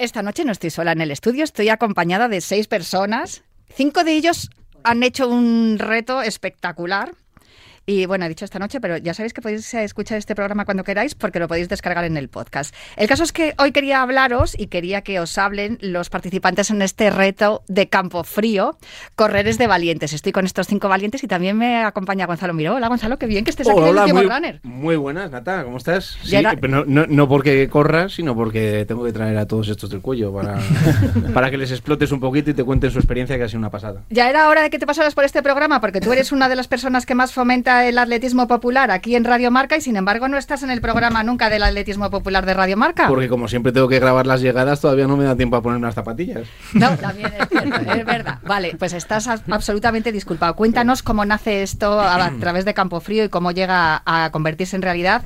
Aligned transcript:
Esta 0.00 0.22
noche 0.22 0.46
no 0.46 0.52
estoy 0.52 0.70
sola 0.70 0.92
en 0.92 1.02
el 1.02 1.10
estudio, 1.10 1.44
estoy 1.44 1.68
acompañada 1.68 2.26
de 2.28 2.40
seis 2.40 2.68
personas. 2.68 3.42
Cinco 3.68 4.02
de 4.02 4.14
ellos 4.14 4.48
han 4.82 5.02
hecho 5.02 5.28
un 5.28 5.76
reto 5.78 6.22
espectacular. 6.22 7.12
Y 7.90 8.06
bueno, 8.06 8.24
he 8.24 8.28
dicho 8.28 8.44
esta 8.44 8.60
noche, 8.60 8.80
pero 8.80 8.98
ya 8.98 9.14
sabéis 9.14 9.32
que 9.32 9.42
podéis 9.42 9.74
escuchar 9.74 10.16
este 10.16 10.36
programa 10.36 10.64
cuando 10.64 10.84
queráis 10.84 11.16
porque 11.16 11.40
lo 11.40 11.48
podéis 11.48 11.68
descargar 11.68 12.04
en 12.04 12.16
el 12.16 12.28
podcast. 12.28 12.72
El 12.96 13.08
caso 13.08 13.24
es 13.24 13.32
que 13.32 13.52
hoy 13.58 13.72
quería 13.72 14.00
hablaros 14.00 14.56
y 14.56 14.68
quería 14.68 15.02
que 15.02 15.18
os 15.18 15.36
hablen 15.38 15.76
los 15.80 16.08
participantes 16.08 16.70
en 16.70 16.82
este 16.82 17.10
reto 17.10 17.64
de 17.66 17.88
Campo 17.88 18.22
Frío, 18.22 18.78
Correres 19.16 19.58
de 19.58 19.66
Valientes. 19.66 20.12
Estoy 20.12 20.30
con 20.30 20.46
estos 20.46 20.68
cinco 20.68 20.88
valientes 20.88 21.24
y 21.24 21.26
también 21.26 21.58
me 21.58 21.82
acompaña 21.82 22.26
Gonzalo 22.26 22.54
Miró. 22.54 22.76
Hola 22.76 22.86
Gonzalo, 22.86 23.18
qué 23.18 23.26
bien 23.26 23.42
que 23.44 23.50
estés 23.50 23.68
aquí 23.68 23.76
en 23.76 23.84
el 23.84 23.90
Hola, 23.90 24.02
último 24.02 24.20
muy, 24.20 24.28
runner. 24.30 24.60
muy 24.62 24.94
buenas, 24.96 25.32
Nata, 25.32 25.64
¿cómo 25.64 25.76
estás? 25.78 26.16
Sí, 26.22 26.36
era- 26.36 26.54
pero 26.60 26.68
no, 26.72 26.84
no, 26.86 27.06
no 27.08 27.28
porque 27.28 27.68
corras, 27.68 28.12
sino 28.12 28.36
porque 28.36 28.84
tengo 28.86 29.04
que 29.04 29.12
traer 29.12 29.36
a 29.36 29.46
todos 29.48 29.68
estos 29.68 29.90
del 29.90 30.00
cuello 30.00 30.32
para, 30.32 30.58
para 31.34 31.50
que 31.50 31.56
les 31.58 31.72
explotes 31.72 32.12
un 32.12 32.20
poquito 32.20 32.50
y 32.50 32.54
te 32.54 32.62
cuenten 32.62 32.92
su 32.92 32.98
experiencia 33.00 33.36
que 33.36 33.42
ha 33.42 33.48
sido 33.48 33.58
una 33.58 33.70
pasada. 33.70 34.02
Ya 34.10 34.30
era 34.30 34.48
hora 34.48 34.62
de 34.62 34.70
que 34.70 34.78
te 34.78 34.86
pasaras 34.86 35.16
por 35.16 35.24
este 35.24 35.42
programa 35.42 35.80
porque 35.80 36.00
tú 36.00 36.12
eres 36.12 36.30
una 36.30 36.48
de 36.48 36.54
las 36.54 36.68
personas 36.68 37.04
que 37.04 37.16
más 37.16 37.32
fomenta 37.32 37.79
el 37.86 37.98
atletismo 37.98 38.46
popular 38.46 38.90
aquí 38.90 39.16
en 39.16 39.24
Radio 39.24 39.50
Marca 39.50 39.76
y 39.76 39.80
sin 39.80 39.96
embargo 39.96 40.28
no 40.28 40.36
estás 40.36 40.62
en 40.62 40.70
el 40.70 40.80
programa 40.80 41.22
nunca 41.22 41.50
del 41.50 41.62
atletismo 41.62 42.10
popular 42.10 42.46
de 42.46 42.54
Radio 42.54 42.76
Marca. 42.76 43.08
Porque 43.08 43.28
como 43.28 43.48
siempre 43.48 43.72
tengo 43.72 43.88
que 43.88 43.98
grabar 43.98 44.26
las 44.26 44.40
llegadas, 44.40 44.80
todavía 44.80 45.06
no 45.06 45.16
me 45.16 45.24
da 45.24 45.36
tiempo 45.36 45.56
a 45.56 45.62
ponerme 45.62 45.86
las 45.86 45.94
zapatillas. 45.94 46.48
No, 46.74 46.96
también 46.96 47.32
es 47.38 47.48
cierto, 47.48 47.92
es 47.92 48.04
verdad. 48.04 48.38
Vale, 48.42 48.76
pues 48.78 48.92
estás 48.92 49.28
absolutamente 49.28 50.12
disculpado. 50.12 50.54
Cuéntanos 50.54 51.02
cómo 51.02 51.24
nace 51.24 51.62
esto 51.62 52.00
a, 52.00 52.30
través 52.40 52.64
de 52.64 52.74
Campo 52.74 53.00
Frío 53.00 53.24
y 53.24 53.28
cómo 53.28 53.52
llega 53.52 54.02
a 54.04 54.30
convertirse 54.30 54.76
en 54.76 54.82
realidad 54.82 55.22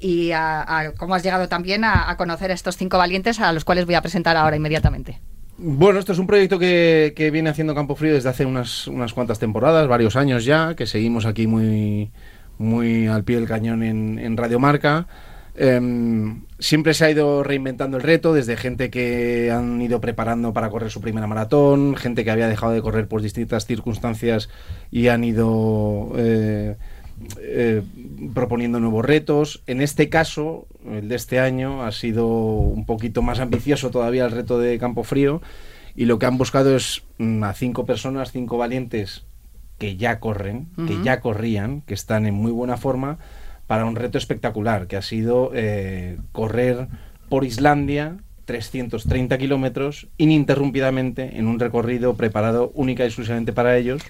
y 0.00 0.32
a, 0.32 0.62
a 0.62 0.92
cómo 0.92 1.14
has 1.14 1.22
llegado 1.22 1.48
también 1.48 1.84
a, 1.84 2.10
a 2.10 2.16
conocer 2.16 2.50
a 2.50 2.54
estos 2.54 2.76
cinco 2.76 2.98
valientes 2.98 3.40
a 3.40 3.52
los 3.52 3.64
cuales 3.64 3.86
voy 3.86 3.94
a 3.94 4.02
presentar 4.02 4.36
ahora 4.36 4.56
inmediatamente. 4.56 5.20
Bueno, 5.56 6.00
esto 6.00 6.12
es 6.12 6.18
un 6.18 6.26
proyecto 6.26 6.58
que, 6.58 7.30
viene 7.32 7.50
haciendo 7.50 7.74
Campo 7.74 7.94
Frío 7.94 8.14
desde 8.14 8.28
hace 8.28 8.44
unas, 8.44 8.88
unas 8.88 9.12
cuantas 9.12 9.38
temporadas, 9.38 9.86
varios 9.86 10.16
años 10.16 10.44
ya, 10.44 10.74
que 10.74 10.86
seguimos 10.86 11.26
aquí 11.26 11.46
muy, 11.46 12.10
muy 12.58 13.06
al 13.06 13.24
pie 13.24 13.36
del 13.36 13.46
cañón 13.46 13.82
en, 13.82 14.18
en 14.18 14.36
Radio 14.36 14.58
Marca. 14.58 15.06
Em, 15.56 16.42
siempre 16.58 16.94
se 16.94 17.04
ha 17.04 17.10
ido 17.10 17.44
reinventando 17.44 17.96
el 17.96 18.02
reto, 18.02 18.34
desde 18.34 18.56
gente 18.56 18.90
que 18.90 19.52
han 19.52 19.80
ido 19.80 20.00
preparando 20.00 20.52
para 20.52 20.68
correr 20.68 20.90
su 20.90 21.00
primera 21.00 21.28
maratón, 21.28 21.94
gente 21.94 22.24
que 22.24 22.32
había 22.32 22.48
dejado 22.48 22.72
de 22.72 22.82
correr 22.82 23.06
por 23.06 23.22
distintas 23.22 23.64
circunstancias 23.64 24.48
y 24.90 25.08
han 25.08 25.22
ido 25.22 26.12
eh, 26.16 26.76
eh, 27.40 27.82
proponiendo 28.34 28.80
nuevos 28.80 29.04
retos. 29.04 29.62
En 29.66 29.80
este 29.80 30.08
caso, 30.08 30.66
el 30.86 31.08
de 31.08 31.16
este 31.16 31.40
año, 31.40 31.82
ha 31.84 31.92
sido 31.92 32.26
un 32.26 32.86
poquito 32.86 33.22
más 33.22 33.40
ambicioso 33.40 33.90
todavía 33.90 34.24
el 34.24 34.32
reto 34.32 34.58
de 34.58 34.78
Campo 34.78 35.04
Frío 35.04 35.40
y 35.96 36.06
lo 36.06 36.18
que 36.18 36.26
han 36.26 36.38
buscado 36.38 36.76
es 36.76 37.02
mm, 37.18 37.44
a 37.44 37.52
cinco 37.54 37.86
personas, 37.86 38.32
cinco 38.32 38.58
valientes 38.58 39.24
que 39.78 39.96
ya 39.96 40.20
corren, 40.20 40.68
que 40.86 41.02
ya 41.02 41.20
corrían, 41.20 41.82
que 41.82 41.94
están 41.94 42.26
en 42.26 42.34
muy 42.34 42.52
buena 42.52 42.76
forma 42.76 43.18
para 43.66 43.84
un 43.84 43.96
reto 43.96 44.18
espectacular 44.18 44.86
que 44.86 44.96
ha 44.96 45.02
sido 45.02 45.50
eh, 45.52 46.18
correr 46.32 46.86
por 47.28 47.44
Islandia 47.44 48.18
330 48.44 49.36
kilómetros 49.38 50.06
ininterrumpidamente 50.16 51.38
en 51.38 51.46
un 51.46 51.58
recorrido 51.58 52.14
preparado 52.14 52.70
única 52.74 53.04
y 53.04 53.06
exclusivamente 53.06 53.52
para 53.52 53.76
ellos 53.76 54.02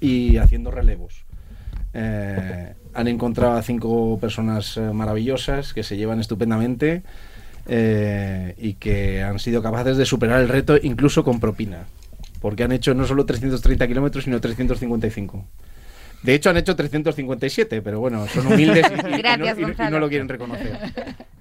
y 0.00 0.38
haciendo 0.38 0.70
relevos. 0.70 1.24
Eh, 1.94 2.74
han 2.94 3.08
encontrado 3.08 3.54
a 3.54 3.62
cinco 3.62 4.18
personas 4.20 4.76
eh, 4.76 4.80
maravillosas 4.80 5.72
que 5.74 5.82
se 5.82 5.96
llevan 5.96 6.20
estupendamente 6.20 7.02
eh, 7.66 8.54
y 8.58 8.74
que 8.74 9.22
han 9.22 9.38
sido 9.38 9.62
capaces 9.62 9.96
de 9.96 10.04
superar 10.04 10.40
el 10.40 10.48
reto 10.48 10.76
incluso 10.82 11.22
con 11.24 11.38
propina, 11.40 11.84
porque 12.40 12.64
han 12.64 12.72
hecho 12.72 12.94
no 12.94 13.06
solo 13.06 13.24
330 13.26 13.86
kilómetros, 13.88 14.24
sino 14.24 14.40
355. 14.40 15.44
De 16.22 16.34
hecho, 16.34 16.50
han 16.50 16.56
hecho 16.56 16.76
357, 16.76 17.82
pero 17.82 17.98
bueno, 17.98 18.26
son 18.28 18.46
humildes 18.46 18.86
y, 18.90 19.12
no, 19.38 19.44
y- 19.72 19.90
no 19.90 19.98
lo 19.98 20.08
quieren 20.08 20.28
reconocer. 20.28 20.78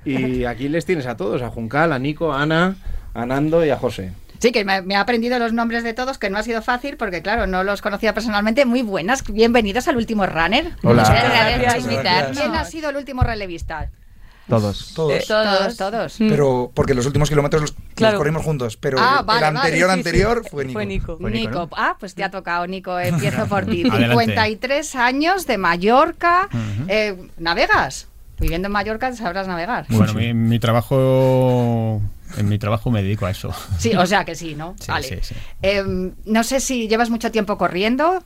Y 0.06 0.44
aquí 0.46 0.70
les 0.70 0.86
tienes 0.86 1.06
a 1.06 1.16
todos, 1.16 1.42
a 1.44 1.50
Juncal, 1.50 1.94
a 1.94 2.00
Nico, 2.00 2.34
a 2.34 2.42
Ana, 2.42 2.76
a 3.14 3.26
Nando 3.28 3.64
y 3.64 3.70
a 3.70 3.78
José. 3.78 4.12
Sí, 4.42 4.52
que 4.52 4.66
me, 4.66 4.82
me 4.82 4.96
ha 4.96 5.02
aprendido 5.02 5.38
los 5.38 5.54
nombres 5.54 5.84
de 5.84 5.94
todos, 5.94 6.18
que 6.18 6.32
no 6.32 6.40
ha 6.40 6.44
sido 6.44 6.64
fácil 6.64 6.98
porque, 6.98 7.22
claro, 7.22 7.46
no 7.46 7.64
los 7.64 7.82
conocía 7.84 8.16
personalmente. 8.16 8.66
Muy 8.66 8.82
buenas, 8.82 9.24
bienvenidos 9.24 9.88
al 9.88 9.98
último 9.98 10.26
runner. 10.26 10.72
Hola. 10.82 11.04
Muchas 11.04 11.24
gracias 11.24 11.60
gracias. 11.62 11.84
por 11.84 11.92
invitarnos. 11.92 12.40
¿Quién 12.40 12.56
ha 12.56 12.66
sido 12.66 12.90
el 12.90 12.96
último 12.96 13.22
relevista? 13.22 13.92
Todos. 14.50 14.94
Todos. 14.96 15.28
Todos, 15.28 15.78
todos. 15.78 16.16
Pero 16.18 16.72
porque 16.74 16.96
los 16.96 17.06
últimos 17.06 17.30
kilómetros 17.30 17.76
los, 17.98 18.14
corrimos 18.16 18.44
juntos. 18.44 18.78
Pero 18.78 18.98
Ah, 19.00 19.18
el, 19.20 19.26
vale, 19.26 19.40
el 19.40 19.56
anterior, 19.56 19.88
vale, 19.90 20.02
sí, 20.02 20.10
sí. 20.10 20.10
anterior 20.10 20.50
fue 20.50 20.66
Nico. 20.66 20.74
Fue 20.74 20.86
Nico. 20.88 21.18
Fue 21.18 21.32
Nico, 21.32 21.50
Nico, 21.50 21.60
¿no? 21.60 21.70
ah, 21.78 21.96
pues 22.00 22.16
te 22.16 22.24
ha 22.24 22.32
tocado, 22.32 22.66
Nico. 22.66 22.98
Empiezo 22.98 23.46
por 23.46 23.66
ti. 23.68 23.84
Adelante. 23.88 24.26
53 24.26 24.96
años 24.96 25.46
de 25.46 25.60
Mallorca. 25.60 26.50
Eh, 26.88 27.28
¿Navegas? 27.38 28.08
Viviendo 28.40 28.66
en 28.66 28.72
Mallorca 28.72 29.14
sabrás 29.14 29.48
navegar. 29.48 29.86
Bueno, 29.90 30.16
mi, 30.16 30.34
mi 30.34 30.58
trabajo. 30.58 32.02
En 32.38 32.50
mi 32.50 32.58
trabajo 32.58 32.92
me 32.92 33.04
dedico 33.04 33.26
a 33.26 33.32
eso. 33.32 33.54
Sí, 33.78 33.94
o 33.96 34.06
sea 34.06 34.26
que 34.26 34.36
sí, 34.36 34.56
¿no? 34.56 34.76
Sí, 34.80 34.88
vale. 34.90 35.08
sí, 35.08 35.16
sí. 35.22 35.36
Eh, 35.62 35.84
no 36.26 36.44
sé 36.44 36.60
si 36.60 36.88
llevas 36.88 37.10
mucho 37.10 37.32
tiempo 37.32 37.58
corriendo. 37.58 38.24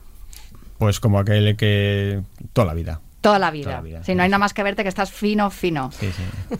Pues 0.78 1.00
como 1.00 1.18
aquel 1.18 1.56
que. 1.56 2.22
Toda 2.52 2.66
la 2.66 2.74
vida. 2.74 3.00
Toda 3.20 3.38
la 3.38 3.50
vida. 3.50 3.64
Toda 3.64 3.76
la 3.76 3.82
vida, 3.82 4.04
Si 4.04 4.14
no 4.14 4.22
hay 4.22 4.28
nada 4.28 4.38
más 4.38 4.54
que 4.54 4.62
verte 4.62 4.82
que 4.82 4.88
estás 4.88 5.10
fino, 5.10 5.50
fino. 5.50 5.90
Sí, 5.92 6.10
sí. 6.16 6.56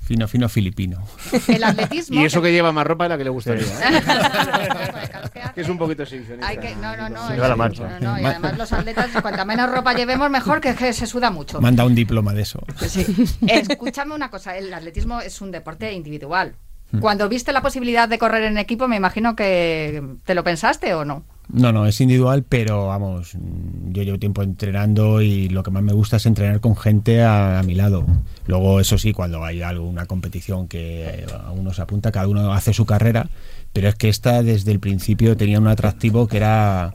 Fino, 0.00 0.26
fino 0.26 0.48
filipino. 0.48 1.04
El 1.48 1.62
atletismo. 1.62 2.18
Y 2.18 2.24
eso 2.24 2.40
que 2.40 2.50
lleva 2.50 2.72
más 2.72 2.86
ropa 2.86 3.04
de 3.04 3.08
la 3.10 3.18
que 3.18 3.24
le 3.24 3.30
gustaría. 3.30 3.62
Sí. 3.62 3.72
¿eh? 3.82 5.08
Que 5.54 5.62
es 5.62 5.68
un 5.68 5.76
poquito 5.76 6.04
que, 6.04 6.76
no, 6.76 6.96
no, 6.96 7.08
no. 7.08 7.26
Se 7.26 7.34
es- 7.34 7.42
va 7.42 7.48
la 7.48 7.56
marcha. 7.56 7.98
no, 8.00 8.12
no, 8.12 8.20
y 8.20 8.24
además 8.24 8.56
los 8.56 8.72
atletas, 8.72 9.10
cuanta 9.20 9.44
menos 9.44 9.68
ropa 9.70 9.92
llevemos, 9.92 10.30
mejor 10.30 10.60
que, 10.60 10.74
que 10.74 10.92
se 10.92 11.06
suda 11.06 11.30
mucho. 11.30 11.60
Manda 11.60 11.84
un 11.84 11.94
diploma 11.96 12.32
de 12.32 12.42
eso. 12.42 12.60
Sí. 12.86 13.04
Escúchame 13.48 14.14
una 14.14 14.30
cosa, 14.30 14.56
el 14.56 14.72
atletismo 14.72 15.20
es 15.20 15.40
un 15.40 15.50
deporte 15.50 15.92
individual. 15.92 16.54
Hmm. 16.90 17.00
Cuando 17.00 17.28
viste 17.28 17.52
la 17.52 17.62
posibilidad 17.62 18.08
de 18.08 18.18
correr 18.18 18.44
en 18.44 18.58
equipo, 18.58 18.88
me 18.88 18.96
imagino 18.96 19.36
que 19.36 20.02
te 20.24 20.34
lo 20.34 20.44
pensaste 20.44 20.94
o 20.94 21.04
no. 21.04 21.24
No, 21.50 21.72
no, 21.72 21.86
es 21.86 21.98
individual, 22.02 22.44
pero 22.46 22.88
vamos, 22.88 23.32
yo 23.88 24.02
llevo 24.02 24.18
tiempo 24.18 24.42
entrenando 24.42 25.22
y 25.22 25.48
lo 25.48 25.62
que 25.62 25.70
más 25.70 25.82
me 25.82 25.94
gusta 25.94 26.18
es 26.18 26.26
entrenar 26.26 26.60
con 26.60 26.76
gente 26.76 27.22
a, 27.22 27.58
a 27.58 27.62
mi 27.62 27.74
lado. 27.74 28.04
Luego, 28.46 28.80
eso 28.80 28.98
sí, 28.98 29.14
cuando 29.14 29.42
hay 29.42 29.62
alguna 29.62 30.04
competición 30.04 30.68
que 30.68 31.24
a 31.32 31.50
uno 31.52 31.72
se 31.72 31.80
apunta, 31.80 32.12
cada 32.12 32.28
uno 32.28 32.52
hace 32.52 32.74
su 32.74 32.84
carrera, 32.84 33.30
pero 33.72 33.88
es 33.88 33.94
que 33.94 34.10
esta 34.10 34.42
desde 34.42 34.72
el 34.72 34.80
principio 34.80 35.38
tenía 35.38 35.58
un 35.58 35.68
atractivo 35.68 36.28
que 36.28 36.36
era, 36.36 36.94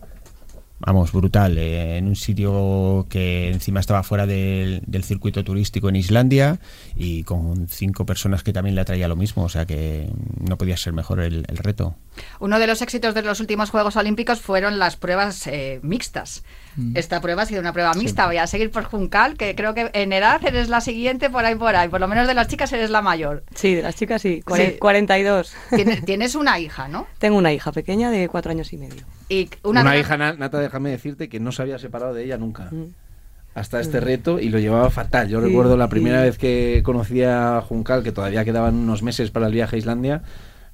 vamos, 0.86 1.12
brutal. 1.12 1.58
eh, 1.58 1.98
en 1.98 2.08
un 2.08 2.16
sitio 2.16 3.06
que 3.10 3.50
encima 3.52 3.80
estaba 3.80 4.04
fuera 4.04 4.26
del, 4.26 4.82
del 4.86 5.04
circuito 5.04 5.44
turístico 5.44 5.90
en 5.90 5.96
Islandia 5.96 6.60
y 6.96 7.24
con 7.24 7.68
cinco 7.68 8.06
personas 8.06 8.44
que 8.44 8.54
también 8.54 8.76
le 8.76 8.82
atraía 8.82 9.08
lo 9.08 9.16
mismo, 9.16 9.44
o 9.44 9.50
sea 9.50 9.66
que 9.66 10.10
no 10.40 10.58
podía 10.58 10.78
ser 10.78 10.94
mejor 10.94 11.20
el- 11.20 11.46
el 11.48 11.58
reto. 11.58 11.96
Uno 12.40 12.60
de 12.60 12.68
los 12.68 12.82
éxitos 12.82 13.14
de 13.16 13.24
los 13.24 13.40
últimos 13.40 13.70
Juegos 13.72 13.96
Olímpicos 13.96 14.40
fueron 14.40 14.78
las 14.80 14.96
pruebas 14.96 15.48
eh, 15.48 15.80
mixtas. 15.82 16.44
Mm. 16.76 16.96
Esta 16.98 17.22
prueba 17.22 17.44
ha 17.44 17.46
sido 17.46 17.62
una 17.62 17.74
prueba 17.74 17.94
mixta. 17.94 18.26
Voy 18.28 18.38
a 18.38 18.48
seguir 18.48 18.70
por 18.72 18.84
Juncal, 18.84 19.36
que 19.38 19.56
creo 19.56 19.74
que 19.74 19.90
en 19.94 20.14
edad 20.14 20.44
eres 20.46 20.70
la 20.70 20.82
siguiente 20.82 21.30
por 21.30 21.46
ahí 21.46 21.56
por 21.56 21.76
ahí. 21.76 21.90
Por 21.90 22.00
lo 22.00 22.08
menos 22.08 22.28
de 22.28 22.34
las 22.34 22.48
chicas 22.48 22.72
eres 22.74 22.90
la 22.90 23.02
mayor. 23.02 23.44
Sí, 23.56 23.76
de 23.76 23.82
las 23.84 23.96
chicas 23.96 24.22
sí, 24.22 24.42
cuare- 24.46 24.74
Sí. 24.74 24.78
42. 24.80 25.54
Tienes, 25.76 26.06
tienes 26.06 26.36
una 26.36 26.60
hija, 26.60 26.88
¿no? 26.88 27.08
Tengo 27.20 27.38
una 27.38 27.52
hija 27.54 27.72
pequeña 27.72 28.10
de 28.12 28.28
cuatro 28.28 28.52
años 28.52 28.72
y 28.74 28.78
medio. 28.78 29.04
Y 29.30 29.50
Una, 29.64 29.98
hija, 29.98 30.18
Na- 30.18 30.34
Nata, 30.34 30.60
déjame 30.60 30.90
decirte 30.92 31.30
que 31.30 31.40
no 31.40 31.52
se 31.52 31.62
había 31.62 31.80
separado 31.80 32.14
de 32.14 32.24
ella 32.26 32.38
nunca. 32.38 32.70
Mm. 32.72 32.86
Hasta 33.56 33.80
este 33.80 34.00
reto 34.00 34.40
y 34.40 34.50
lo 34.50 34.58
llevaba 34.58 34.90
fatal. 34.90 35.30
Yo 35.30 35.40
Sí, 35.40 35.48
recuerdo 35.48 35.78
la 35.78 35.88
primera 35.88 36.20
sí. 36.22 36.24
vez 36.26 36.38
que 36.40 36.82
conocí 36.84 37.22
a 37.24 37.62
Juncal, 37.62 38.02
que 38.04 38.12
todavía 38.12 38.44
quedaban 38.44 38.74
unos 38.76 39.04
meses 39.04 39.30
para 39.30 39.46
el 39.48 39.54
viaje 39.54 39.76
a 39.76 39.80
Islandia. 39.80 40.24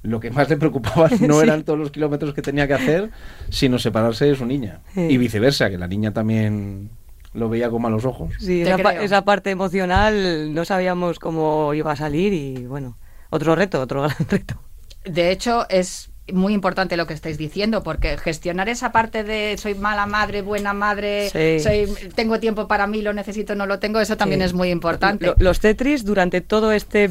Lo 0.02 0.18
que 0.18 0.30
más 0.30 0.48
le 0.48 0.56
preocupaba 0.56 1.08
no 1.20 1.34
Sí. 1.40 1.42
eran 1.46 1.62
todos 1.64 1.78
los 1.78 1.90
kilómetros 1.90 2.32
que 2.32 2.40
tenía 2.40 2.66
que 2.66 2.72
hacer, 2.74 3.10
sino 3.50 3.78
separarse 3.78 4.24
de 4.24 4.34
su 4.34 4.46
niña. 4.46 4.80
Sí. 4.94 5.02
Y 5.02 5.18
viceversa, 5.18 5.68
que 5.68 5.76
la 5.76 5.88
niña 5.88 6.12
también 6.14 6.88
lo 7.34 7.50
veía 7.50 7.68
con 7.68 7.82
malos 7.82 8.06
ojos. 8.06 8.32
Sí, 8.40 8.62
esa, 8.62 8.78
pa- 8.78 8.94
esa 8.94 9.24
parte 9.26 9.50
emocional 9.50 10.54
no 10.54 10.64
sabíamos 10.64 11.18
cómo 11.18 11.74
iba 11.74 11.92
a 11.92 11.96
salir 11.96 12.32
y 12.32 12.64
bueno, 12.66 12.96
otro 13.28 13.54
reto, 13.54 13.78
otro 13.80 14.02
gran 14.04 14.16
reto. 14.30 14.58
De 15.04 15.30
hecho, 15.30 15.68
es 15.68 16.10
muy 16.32 16.52
importante 16.54 16.96
lo 16.96 17.06
que 17.06 17.14
estáis 17.14 17.38
diciendo, 17.38 17.82
porque 17.82 18.16
gestionar 18.18 18.68
esa 18.68 18.92
parte 18.92 19.24
de 19.24 19.56
soy 19.58 19.74
mala 19.74 20.06
madre, 20.06 20.42
buena 20.42 20.72
madre, 20.72 21.30
Sí. 21.30 21.60
soy, 21.60 22.10
tengo 22.14 22.38
tiempo 22.40 22.66
para 22.68 22.86
mí, 22.86 23.02
lo 23.02 23.12
necesito, 23.12 23.54
no 23.54 23.66
lo 23.66 23.78
tengo, 23.78 24.00
eso 24.00 24.16
también 24.16 24.40
Sí. 24.40 24.46
es 24.46 24.52
muy 24.54 24.70
importante. 24.70 25.26
Lo- 25.26 25.34
Los 25.38 25.60
Tetris 25.60 26.04
durante 26.04 26.40
todo 26.40 26.72
este 26.72 27.10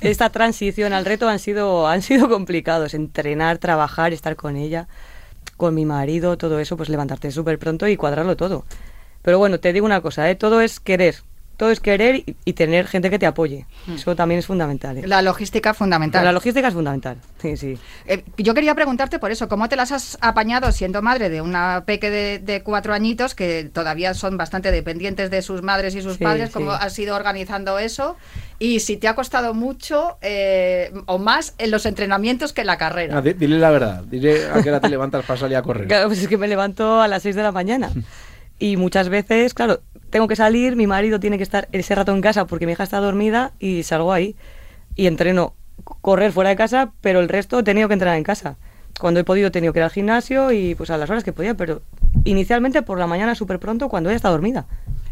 esta 0.00 0.30
transición 0.30 0.92
al 0.92 1.04
reto 1.04 1.28
han 1.28 1.38
sido 1.38 1.86
han 1.88 2.02
sido 2.02 2.28
complicados, 2.28 2.94
entrenar, 2.94 3.58
trabajar, 3.58 4.12
estar 4.12 4.36
con 4.36 4.56
ella, 4.56 4.88
con 5.56 5.74
mi 5.74 5.84
marido, 5.84 6.36
todo 6.36 6.58
eso, 6.60 6.76
pues 6.76 6.88
levantarte 6.88 7.30
súper 7.30 7.58
pronto 7.58 7.86
y 7.88 7.96
cuadrarlo 7.96 8.36
todo. 8.36 8.64
Pero 9.22 9.38
bueno, 9.38 9.58
te 9.58 9.72
digo 9.72 9.86
una 9.86 10.00
cosa, 10.02 10.28
¿eh? 10.30 10.34
todo 10.36 10.60
es 10.60 10.80
querer. 10.80 11.16
Todo 11.56 11.70
es 11.70 11.80
querer 11.80 12.16
y, 12.16 12.36
y 12.44 12.52
tener 12.52 12.86
gente 12.86 13.08
que 13.10 13.18
te 13.18 13.26
apoye. 13.26 13.66
Eso 13.94 14.14
también 14.14 14.38
es 14.38 14.46
fundamental. 14.46 14.98
¿eh? 14.98 15.06
La 15.06 15.22
logística 15.22 15.72
fundamental. 15.74 16.24
La 16.24 16.32
logística 16.32 16.68
es 16.68 16.74
fundamental. 16.74 17.16
Sí, 17.40 17.56
sí. 17.56 17.78
Eh, 18.06 18.22
yo 18.38 18.52
quería 18.54 18.74
preguntarte 18.74 19.18
por 19.18 19.30
eso, 19.30 19.48
¿cómo 19.48 19.68
te 19.68 19.76
las 19.76 19.92
has 19.92 20.18
apañado 20.20 20.70
siendo 20.72 21.02
madre 21.02 21.30
de 21.30 21.40
una 21.40 21.84
peque 21.86 22.10
de, 22.10 22.38
de 22.38 22.62
cuatro 22.62 22.92
añitos 22.92 23.34
que 23.34 23.70
todavía 23.72 24.14
son 24.14 24.36
bastante 24.36 24.70
dependientes 24.70 25.30
de 25.30 25.42
sus 25.42 25.62
madres 25.62 25.94
y 25.94 26.02
sus 26.02 26.16
Sí, 26.16 26.24
padres? 26.24 26.48
sí. 26.48 26.52
¿Cómo 26.54 26.72
has 26.72 26.98
ido 26.98 27.16
organizando 27.16 27.78
eso? 27.78 28.16
Y 28.58 28.80
si 28.80 28.96
te 28.96 29.08
ha 29.08 29.14
costado 29.14 29.54
mucho 29.54 30.18
eh, 30.22 30.92
o 31.06 31.18
más 31.18 31.54
en 31.58 31.70
los 31.70 31.86
entrenamientos 31.86 32.52
que 32.52 32.62
en 32.62 32.66
la 32.68 32.78
carrera. 32.78 33.18
Ah, 33.18 33.22
di- 33.22 33.34
dile 33.34 33.58
la 33.58 33.70
verdad, 33.70 34.02
dile 34.04 34.48
a 34.50 34.62
qué 34.62 34.68
hora 34.70 34.80
te 34.80 34.88
levantas 34.90 35.24
para 35.24 35.38
salir 35.38 35.56
a 35.56 35.62
correr. 35.62 35.86
Claro, 35.88 36.06
pues 36.08 36.20
es 36.20 36.28
que 36.28 36.38
me 36.38 36.48
levanto 36.48 37.00
a 37.00 37.08
las 37.08 37.22
6 37.22 37.36
de 37.36 37.42
la 37.42 37.52
mañana. 37.52 37.90
Y 38.58 38.78
muchas 38.78 39.10
veces, 39.10 39.52
claro, 39.52 39.80
tengo 40.10 40.28
que 40.28 40.36
salir, 40.36 40.76
mi 40.76 40.86
marido 40.86 41.20
tiene 41.20 41.36
que 41.36 41.42
estar 41.42 41.68
ese 41.72 41.94
rato 41.94 42.12
en 42.12 42.20
casa 42.20 42.46
porque 42.46 42.66
mi 42.66 42.72
hija 42.72 42.84
está 42.84 42.98
dormida 42.98 43.52
y 43.58 43.82
salgo 43.82 44.12
ahí. 44.12 44.36
Y 44.94 45.06
entreno 45.06 45.54
correr 46.00 46.32
fuera 46.32 46.50
de 46.50 46.56
casa, 46.56 46.92
pero 47.00 47.20
el 47.20 47.28
resto 47.28 47.58
he 47.58 47.62
tenido 47.62 47.88
que 47.88 47.94
entrenar 47.94 48.16
en 48.16 48.24
casa. 48.24 48.56
Cuando 48.98 49.20
he 49.20 49.24
podido 49.24 49.48
he 49.48 49.50
tenido 49.50 49.72
que 49.72 49.80
ir 49.80 49.84
al 49.84 49.90
gimnasio 49.90 50.52
y 50.52 50.74
pues 50.74 50.90
a 50.90 50.96
las 50.96 51.10
horas 51.10 51.22
que 51.22 51.32
podía, 51.32 51.54
pero 51.54 51.82
inicialmente 52.24 52.82
por 52.82 52.98
la 52.98 53.06
mañana 53.06 53.34
súper 53.34 53.58
pronto 53.58 53.88
cuando 53.88 54.08
ella 54.08 54.16
está 54.16 54.30
dormida. 54.30 54.66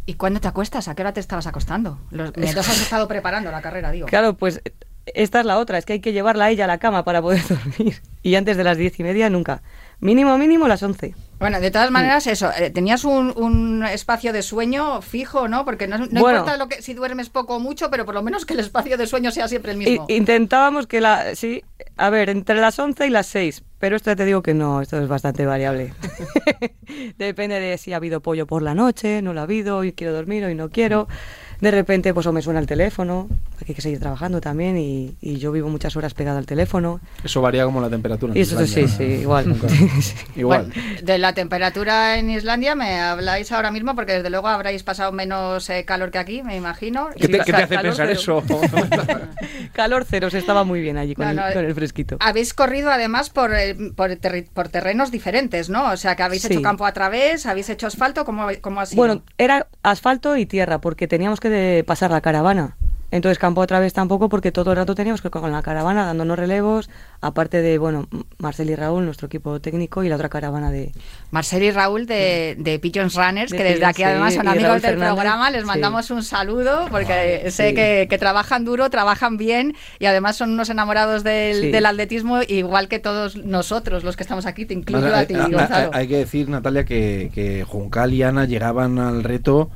¿Y 0.06 0.14
cuándo 0.14 0.40
te 0.40 0.48
acuestas? 0.48 0.88
¿A 0.88 0.94
qué 0.94 1.02
hora 1.02 1.12
te 1.12 1.20
estabas 1.20 1.46
acostando? 1.46 1.98
Los, 2.10 2.34
mientras 2.36 2.68
has 2.70 2.80
estado 2.80 3.08
preparando 3.08 3.50
la 3.50 3.60
carrera, 3.60 3.90
digo. 3.90 4.06
Claro, 4.06 4.34
pues 4.34 4.62
esta 5.06 5.40
es 5.40 5.46
la 5.46 5.58
otra, 5.58 5.78
es 5.78 5.84
que 5.84 5.94
hay 5.94 6.00
que 6.00 6.12
llevarla 6.12 6.46
a 6.46 6.50
ella 6.50 6.64
a 6.64 6.68
la 6.68 6.78
cama 6.78 7.04
para 7.04 7.20
poder 7.20 7.42
dormir. 7.48 8.00
Y 8.22 8.34
antes 8.36 8.56
de 8.56 8.64
las 8.64 8.78
diez 8.78 8.98
y 8.98 9.02
media 9.02 9.28
nunca. 9.30 9.62
Mínimo, 10.00 10.36
mínimo 10.38 10.68
las 10.68 10.82
once. 10.82 11.14
Bueno, 11.38 11.60
de 11.60 11.70
todas 11.70 11.90
maneras, 11.90 12.26
eso, 12.26 12.50
eh, 12.56 12.70
tenías 12.70 13.04
un, 13.04 13.32
un 13.36 13.84
espacio 13.84 14.32
de 14.32 14.42
sueño 14.42 15.02
fijo, 15.02 15.48
¿no? 15.48 15.64
Porque 15.64 15.86
no, 15.86 15.98
no 15.98 16.06
Bueno. 16.20 16.38
importa 16.38 16.56
lo 16.56 16.68
que, 16.68 16.80
si 16.80 16.94
duermes 16.94 17.28
poco 17.28 17.56
o 17.56 17.60
mucho, 17.60 17.90
pero 17.90 18.04
por 18.04 18.14
lo 18.14 18.22
menos 18.22 18.46
que 18.46 18.54
el 18.54 18.60
espacio 18.60 18.96
de 18.96 19.06
sueño 19.06 19.30
sea 19.30 19.48
siempre 19.48 19.72
el 19.72 19.78
mismo. 19.78 20.06
Intentábamos 20.08 20.86
que 20.86 21.00
la... 21.00 21.34
Sí, 21.34 21.62
a 21.96 22.10
ver, 22.10 22.30
entre 22.30 22.60
las 22.60 22.78
11 22.78 23.06
y 23.06 23.10
las 23.10 23.26
6. 23.26 23.62
Pero 23.78 23.96
esto 23.96 24.10
ya 24.10 24.16
te 24.16 24.24
digo 24.24 24.42
que 24.42 24.54
no, 24.54 24.80
esto 24.80 24.98
es 25.00 25.08
bastante 25.08 25.44
variable. 25.44 25.92
Depende 27.18 27.60
de 27.60 27.76
si 27.78 27.92
ha 27.92 27.96
habido 27.96 28.20
pollo 28.20 28.46
por 28.46 28.62
la 28.62 28.74
noche, 28.74 29.20
no 29.20 29.34
lo 29.34 29.40
ha 29.40 29.42
habido, 29.42 29.76
hoy 29.78 29.92
quiero 29.92 30.12
dormir, 30.12 30.44
hoy 30.44 30.54
no 30.54 30.70
quiero. 30.70 31.08
De 31.60 31.70
repente, 31.70 32.14
pues 32.14 32.26
o 32.26 32.32
me 32.32 32.42
suena 32.42 32.60
el 32.60 32.66
teléfono, 32.66 33.28
hay 33.68 33.74
que 33.74 33.80
seguir 33.82 33.98
trabajando 34.00 34.40
también 34.40 34.76
y, 34.76 35.16
y 35.20 35.36
yo 35.38 35.52
vivo 35.52 35.68
muchas 35.68 35.96
horas 35.96 36.14
pegada 36.14 36.38
al 36.38 36.46
teléfono. 36.46 37.00
Eso 37.22 37.40
varía 37.40 37.64
como 37.64 37.80
la 37.80 37.88
temperatura. 37.90 38.32
en 38.34 38.40
eso 38.40 38.58
sí, 38.66 38.80
Islandia. 38.80 38.96
sí, 38.96 39.04
igual. 39.22 39.56
Sí. 40.00 40.14
Igual. 40.36 40.66
Bueno, 40.74 40.82
de 41.02 41.18
la 41.18 41.32
temperatura 41.32 42.18
en 42.18 42.30
Islandia 42.30 42.74
me 42.74 43.00
habláis 43.00 43.52
ahora 43.52 43.70
mismo, 43.70 43.94
porque 43.94 44.12
desde 44.14 44.30
luego 44.30 44.48
habréis 44.48 44.82
pasado 44.82 45.12
menos 45.12 45.68
eh, 45.70 45.84
calor 45.84 46.10
que 46.10 46.18
aquí, 46.18 46.42
me 46.42 46.56
imagino. 46.56 47.08
¿Qué 47.16 47.28
te, 47.28 47.38
Sí, 47.38 47.44
qué 47.46 47.52
te 47.52 47.62
hace 47.62 47.74
calor 47.76 47.96
pensar 47.96 48.08
cero. 48.16 48.42
eso? 48.46 48.60
Calor 49.72 50.04
cero, 50.08 50.30
se 50.30 50.38
estaba 50.38 50.64
muy 50.64 50.80
bien 50.80 50.96
allí 50.96 51.14
con, 51.14 51.34
No, 51.34 51.46
el, 51.46 51.54
con 51.54 51.64
el 51.64 51.74
fresquito. 51.74 52.16
Habéis 52.20 52.54
corrido 52.54 52.90
además 52.90 53.30
por, 53.30 53.54
eh, 53.54 53.74
por, 53.96 54.10
terri- 54.12 54.48
por 54.52 54.68
terrenos 54.68 55.10
diferentes, 55.10 55.68
¿no? 55.70 55.90
O 55.92 55.96
sea, 55.96 56.16
que 56.16 56.22
habéis 56.22 56.42
Sí. 56.42 56.52
hecho 56.52 56.62
campo 56.62 56.84
a 56.86 56.92
través, 56.92 57.46
habéis 57.46 57.68
hecho 57.70 57.86
asfalto, 57.86 58.24
¿cómo, 58.24 58.46
cómo 58.60 58.80
ha 58.80 58.86
sido? 58.86 58.96
Bueno, 58.98 59.22
era 59.38 59.66
asfalto 59.82 60.36
y 60.36 60.46
tierra, 60.46 60.80
porque 60.80 61.08
teníamos 61.08 61.40
que 61.40 61.48
de- 61.50 61.84
pasar 61.84 62.10
la 62.10 62.20
caravana. 62.20 62.76
Entonces 63.14 63.38
campo 63.38 63.60
otra 63.60 63.78
vez 63.78 63.92
tampoco, 63.92 64.28
porque 64.28 64.50
todo 64.50 64.72
el 64.72 64.76
rato 64.76 64.96
teníamos 64.96 65.22
que 65.22 65.28
ir 65.28 65.32
con 65.32 65.52
la 65.52 65.62
caravana 65.62 66.04
dándonos 66.04 66.36
relevos, 66.36 66.90
aparte 67.20 67.62
de, 67.62 67.78
bueno, 67.78 68.08
Marcel 68.38 68.70
y 68.70 68.74
Raúl, 68.74 69.04
nuestro 69.04 69.26
equipo 69.28 69.60
técnico, 69.60 70.02
y 70.02 70.08
la 70.08 70.16
otra 70.16 70.28
caravana 70.28 70.72
de... 70.72 70.90
Marcel 71.30 71.62
y 71.62 71.70
Raúl 71.70 72.06
de, 72.06 72.56
de 72.58 72.80
Pigeons 72.80 73.14
Runners, 73.14 73.52
De 73.52 73.56
que 73.56 73.62
desde 73.62 73.84
aquí 73.84 74.02
además 74.02 74.34
son 74.34 74.48
amigos 74.48 74.68
Raúl 74.68 74.80
del 74.80 74.90
Fernández, 74.90 75.14
programa, 75.14 75.50
les 75.52 75.60
sí. 75.60 75.66
mandamos 75.68 76.10
un 76.10 76.24
saludo 76.24 76.88
porque 76.90 77.50
sé 77.52 77.68
sí. 77.68 77.74
que, 77.76 78.08
que 78.10 78.18
trabajan 78.18 78.64
duro, 78.64 78.90
trabajan 78.90 79.36
bien 79.36 79.76
y 80.00 80.06
además 80.06 80.34
son 80.34 80.50
unos 80.50 80.68
enamorados 80.68 81.22
del, 81.22 81.60
Sí. 81.60 81.70
del 81.70 81.86
atletismo, 81.86 82.40
igual 82.48 82.88
que 82.88 82.98
todos 82.98 83.36
nosotros 83.36 84.02
los 84.02 84.16
que 84.16 84.24
estamos 84.24 84.44
aquí, 84.44 84.66
te 84.66 84.74
incluyo 84.74 85.14
a 85.14 85.24
ti, 85.24 85.34
hay- 85.34 85.40
hay- 85.42 85.52
Gonzalo. 85.52 85.90
hay 85.94 86.08
que 86.08 86.16
decir, 86.16 86.48
Natalia, 86.48 86.84
que, 86.84 87.30
que 87.32 87.62
Juncal 87.62 88.12
y 88.12 88.24
Ana 88.24 88.44
llegaban 88.44 88.98
al 88.98 89.22
reto 89.22 89.70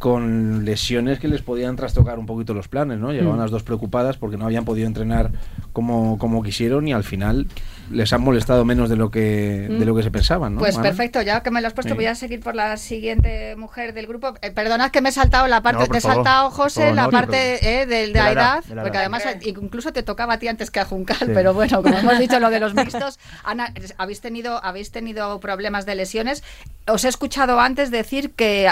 con 0.00 0.64
lesiones 0.64 1.18
que 1.20 1.28
les 1.28 1.42
podían 1.42 1.76
trastocar 1.76 2.18
un 2.18 2.24
poquito 2.24 2.54
los 2.54 2.68
planes, 2.68 2.98
¿no? 2.98 3.12
Llegaban 3.12 3.36
Mm. 3.36 3.42
las 3.42 3.50
dos 3.50 3.62
preocupadas 3.62 4.16
porque 4.16 4.38
no 4.38 4.46
habían 4.46 4.64
podido 4.64 4.86
entrenar 4.86 5.30
como, 5.74 6.16
como 6.18 6.42
quisieron 6.42 6.88
y 6.88 6.92
al 6.94 7.04
final 7.04 7.46
les 7.90 8.10
han 8.14 8.22
molestado 8.22 8.64
menos 8.64 8.88
de 8.88 8.96
lo 8.96 9.10
que, 9.10 9.66
de 9.68 9.84
lo 9.84 9.94
que 9.94 10.02
se 10.02 10.10
pensaban, 10.10 10.54
¿no? 10.54 10.60
Pues 10.60 10.76
Ana? 10.76 10.84
perfecto, 10.84 11.20
ya 11.20 11.42
que 11.42 11.50
me 11.50 11.60
lo 11.60 11.66
has 11.66 11.74
puesto, 11.74 11.90
Sí. 11.92 11.96
voy 11.96 12.06
a 12.06 12.14
seguir 12.14 12.40
por 12.40 12.54
la 12.56 12.78
siguiente 12.78 13.54
mujer 13.56 13.92
del 13.92 14.06
grupo. 14.06 14.32
Eh, 14.40 14.50
perdonad 14.52 14.90
que 14.90 15.02
me 15.02 15.10
he 15.10 15.12
saltado 15.12 15.46
la 15.48 15.60
parte, 15.62 15.82
No, 15.82 15.86
te 15.88 15.98
he 15.98 16.00
saltado, 16.00 16.48
José, 16.50 16.94
la 16.94 17.02
no, 17.04 17.10
parte 17.10 17.82
eh, 17.82 17.84
de, 17.84 17.94
de 17.94 18.06
De 18.06 18.14
la 18.14 18.24
la 18.24 18.30
edad, 18.32 18.42
edad, 18.58 18.64
de 18.64 18.74
la 18.76 18.82
porque 18.82 18.96
edad. 18.96 19.02
además 19.02 19.26
eh, 19.26 19.38
incluso 19.44 19.92
te 19.92 20.02
tocaba 20.02 20.34
a 20.34 20.38
ti 20.38 20.48
antes 20.48 20.70
que 20.70 20.80
a 20.80 20.86
Juncal, 20.86 21.18
Sí. 21.18 21.30
pero 21.34 21.52
bueno, 21.52 21.82
como 21.82 21.98
hemos 21.98 22.18
dicho 22.18 22.40
lo 22.40 22.48
de 22.48 22.58
los 22.60 22.72
mixtos, 22.74 23.18
Ana, 23.44 23.74
habéis 23.98 24.22
tenido, 24.22 24.64
habéis 24.64 24.90
tenido 24.92 25.38
problemas 25.40 25.84
de 25.84 25.94
lesiones. 25.94 26.42
Os 26.92 27.04
he 27.04 27.08
escuchado 27.08 27.58
antes 27.60 27.90
decir 27.90 28.32
que 28.32 28.68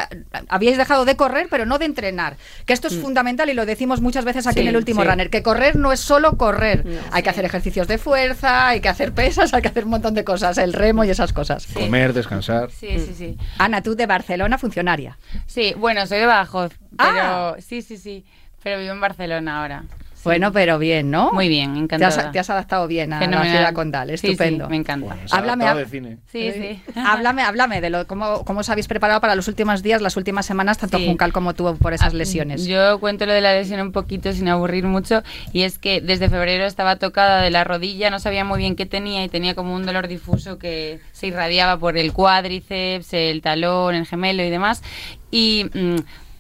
habíais 0.49 0.77
dejado 0.77 1.05
de 1.05 1.17
correr, 1.17 1.49
pero 1.51 1.67
no 1.67 1.79
de 1.79 1.85
entrenar. 1.87 2.37
Que 2.67 2.73
esto 2.73 2.89
es 2.89 2.97
fundamental 2.99 3.49
y 3.51 3.55
lo 3.55 3.65
decimos 3.67 4.01
muchas 4.01 4.25
veces 4.25 4.47
aquí 4.47 4.59
Mm. 4.59 4.63
Sí, 4.63 4.63
en 4.63 4.69
el 4.69 4.77
último 4.77 5.03
sí. 5.03 5.09
runner, 5.09 5.31
que 5.31 5.43
correr 5.43 5.77
no 5.77 5.93
es 5.93 6.01
solo 6.01 6.37
correr. 6.37 6.85
No. 6.87 7.01
hay 7.13 7.23
que 7.23 7.31
hacer 7.31 7.45
ejercicios 7.45 7.87
de 7.89 7.99
fuerza, 7.99 8.69
hay 8.69 8.81
que 8.81 8.89
hacer 8.89 9.13
pesas, 9.13 9.55
hay 9.55 9.63
que 9.63 9.69
hacer 9.69 9.85
un 9.85 9.91
montón 9.91 10.15
de 10.15 10.25
cosas, 10.25 10.59
el 10.59 10.73
remo 10.73 11.05
y 11.05 11.11
esas 11.11 11.33
cosas. 11.33 11.67
Comer, 11.69 12.13
descansar. 12.13 12.71
Sí, 12.71 12.99
sí, 12.99 13.15
sí. 13.17 13.37
Ana, 13.59 13.83
tú 13.83 13.95
de 13.95 14.07
Barcelona, 14.07 14.59
funcionaria. 14.59 15.17
Sí, 15.47 15.75
bueno, 15.77 16.07
soy 16.07 16.19
de 16.19 16.27
Badajoz, 16.27 16.73
pero 16.97 17.09
Ah. 17.21 17.57
sí, 17.61 17.83
sí, 17.83 17.97
sí, 17.97 18.25
pero 18.63 18.79
vivo 18.81 18.93
en 18.93 19.01
Barcelona 19.01 19.61
ahora. 19.63 19.85
Bueno, 20.25 20.53
pero 20.53 20.79
bien, 20.79 21.11
¿no? 21.11 21.33
Muy 21.33 21.49
bien, 21.49 21.75
Te 21.75 21.81
encantada. 21.81 22.27
has, 22.27 22.33
te 22.33 22.39
has 22.39 22.51
adaptado 22.51 22.87
bien 22.87 23.13
a 23.13 23.21
la 23.27 23.43
ciudad 23.45 23.73
condal, 23.73 24.09
Sí, 24.11 24.17
sí, 24.19 24.27
estupendo. 24.29 24.69
me 24.69 24.77
encanta. 24.77 25.17
Ha 25.31 25.37
Háblame, 25.39 25.75
de 25.75 25.87
cine. 25.87 26.19
Sí, 26.31 26.51
sí. 26.53 26.83
háblame, 26.97 27.43
háblame 27.43 27.81
de 27.81 27.91
lo, 27.91 28.07
cómo, 28.07 28.45
cómo 28.45 28.61
os 28.61 28.69
habéis 28.71 28.89
preparado 28.89 29.21
para 29.21 29.35
los 29.35 29.49
últimos 29.49 29.83
días, 29.83 30.03
las 30.03 30.17
últimas 30.17 30.47
semanas, 30.47 30.79
tanto 30.79 30.99
Sí. 30.99 31.07
Juncal 31.07 31.33
como 31.33 31.55
tú 31.55 31.77
por 31.79 31.93
esas 31.93 32.13
Ah, 32.13 32.17
lesiones. 32.17 32.67
Yo 32.67 32.99
cuento 33.01 33.27
lo 33.27 33.33
de 33.33 33.41
la 33.41 33.55
lesión 33.55 33.81
un 33.81 33.93
poquito 33.93 34.33
sin 34.33 34.49
aburrir 34.49 34.85
mucho 34.85 35.23
y 35.53 35.63
es 35.63 35.79
que 35.79 36.01
desde 36.01 36.29
febrero 36.29 36.65
estaba 36.65 36.97
tocada 36.97 37.41
de 37.43 37.51
la 37.51 37.65
rodilla, 37.65 38.11
no 38.11 38.19
sabía 38.19 38.45
muy 38.45 38.59
bien 38.59 38.77
qué 38.77 38.87
tenía 38.87 39.23
y 39.25 39.29
tenía 39.29 39.55
como 39.55 39.75
un 39.75 39.87
dolor 39.87 40.09
difuso 40.09 40.59
que 40.59 41.01
se 41.13 41.29
irradiaba 41.29 41.79
por 41.79 41.97
el 41.97 42.13
cuádriceps, 42.13 43.13
el 43.13 43.41
talón, 43.43 43.95
el 43.95 44.07
gemelo 44.07 44.43
y 44.43 44.51
demás 44.51 44.83
y 45.31 45.67
mm, 45.73 45.97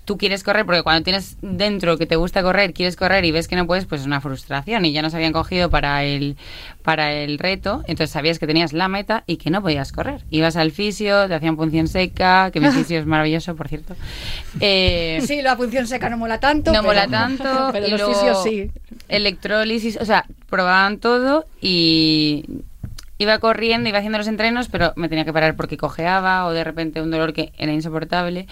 tú 0.08 0.16
quieres 0.16 0.43
correr 0.43 0.64
porque 0.64 0.82
cuando 0.82 1.05
tienes 1.05 1.37
dentro 1.43 1.99
que 1.99 2.06
te 2.06 2.16
gusta 2.16 2.43
correr, 2.43 2.72
quieres 2.72 2.96
correr 2.96 3.26
y 3.26 3.31
ves 3.31 3.46
que 3.46 3.56
no 3.56 3.66
puedes, 3.66 3.84
pues 3.84 4.00
es 4.00 4.06
una 4.06 4.22
frustración 4.22 4.87
y 4.87 4.93
ya 4.93 5.02
nos 5.02 5.12
habían 5.12 5.34
cogido 5.34 5.69
para 5.69 6.02
el 6.02 6.38
para 6.82 7.12
el 7.12 7.38
reto, 7.38 7.82
entonces 7.87 8.10
sabías 8.10 8.38
que 8.38 8.47
tenías 8.47 8.73
la 8.73 8.88
meta 8.88 9.23
y 9.26 9.37
que 9.37 9.50
no 9.50 9.61
podías 9.61 9.92
correr. 9.92 10.25
Ibas 10.30 10.56
al 10.56 10.71
fisio, 10.71 11.28
te 11.28 11.35
hacían 11.35 11.56
punción 11.56 11.88
seca, 11.88 12.50
que 12.50 12.59
mi 12.59 12.71
fisio 12.73 12.99
es 12.99 13.04
maravilloso, 13.04 13.54
por 13.54 13.68
cierto. 13.68 13.97
Eh, 14.61 15.21
sí, 15.26 15.42
la 15.42 15.54
función 15.59 15.87
seca 15.87 16.09
no 16.09 16.16
mola 16.16 16.40
tanto. 16.40 16.73
no 16.73 16.78
pero- 16.80 16.88
mola 16.88 17.06
tanto. 17.06 17.68
pero 17.73 17.87
y 17.87 17.90
los 17.90 18.02
fisios 18.02 18.42
sí. 18.42 18.71
Electrólisis, 19.11 19.99
o 20.00 20.06
sea, 20.06 20.25
probaban 20.49 20.97
todo 20.97 21.44
y 21.61 22.47
iba 23.18 23.38
corriendo, 23.40 23.88
iba 23.90 23.99
haciendo 23.99 24.16
los 24.16 24.28
entrenos, 24.28 24.68
pero 24.68 24.92
me 24.97 25.09
tenía 25.11 25.25
que 25.26 25.32
parar 25.32 25.56
porque 25.56 25.76
cojeaba 25.76 26.47
o 26.47 26.52
de 26.52 26.64
repente 26.64 27.02
un 27.02 27.11
dolor 27.11 27.32
que 27.35 27.52
era 27.59 27.73
insoportable. 27.73 28.47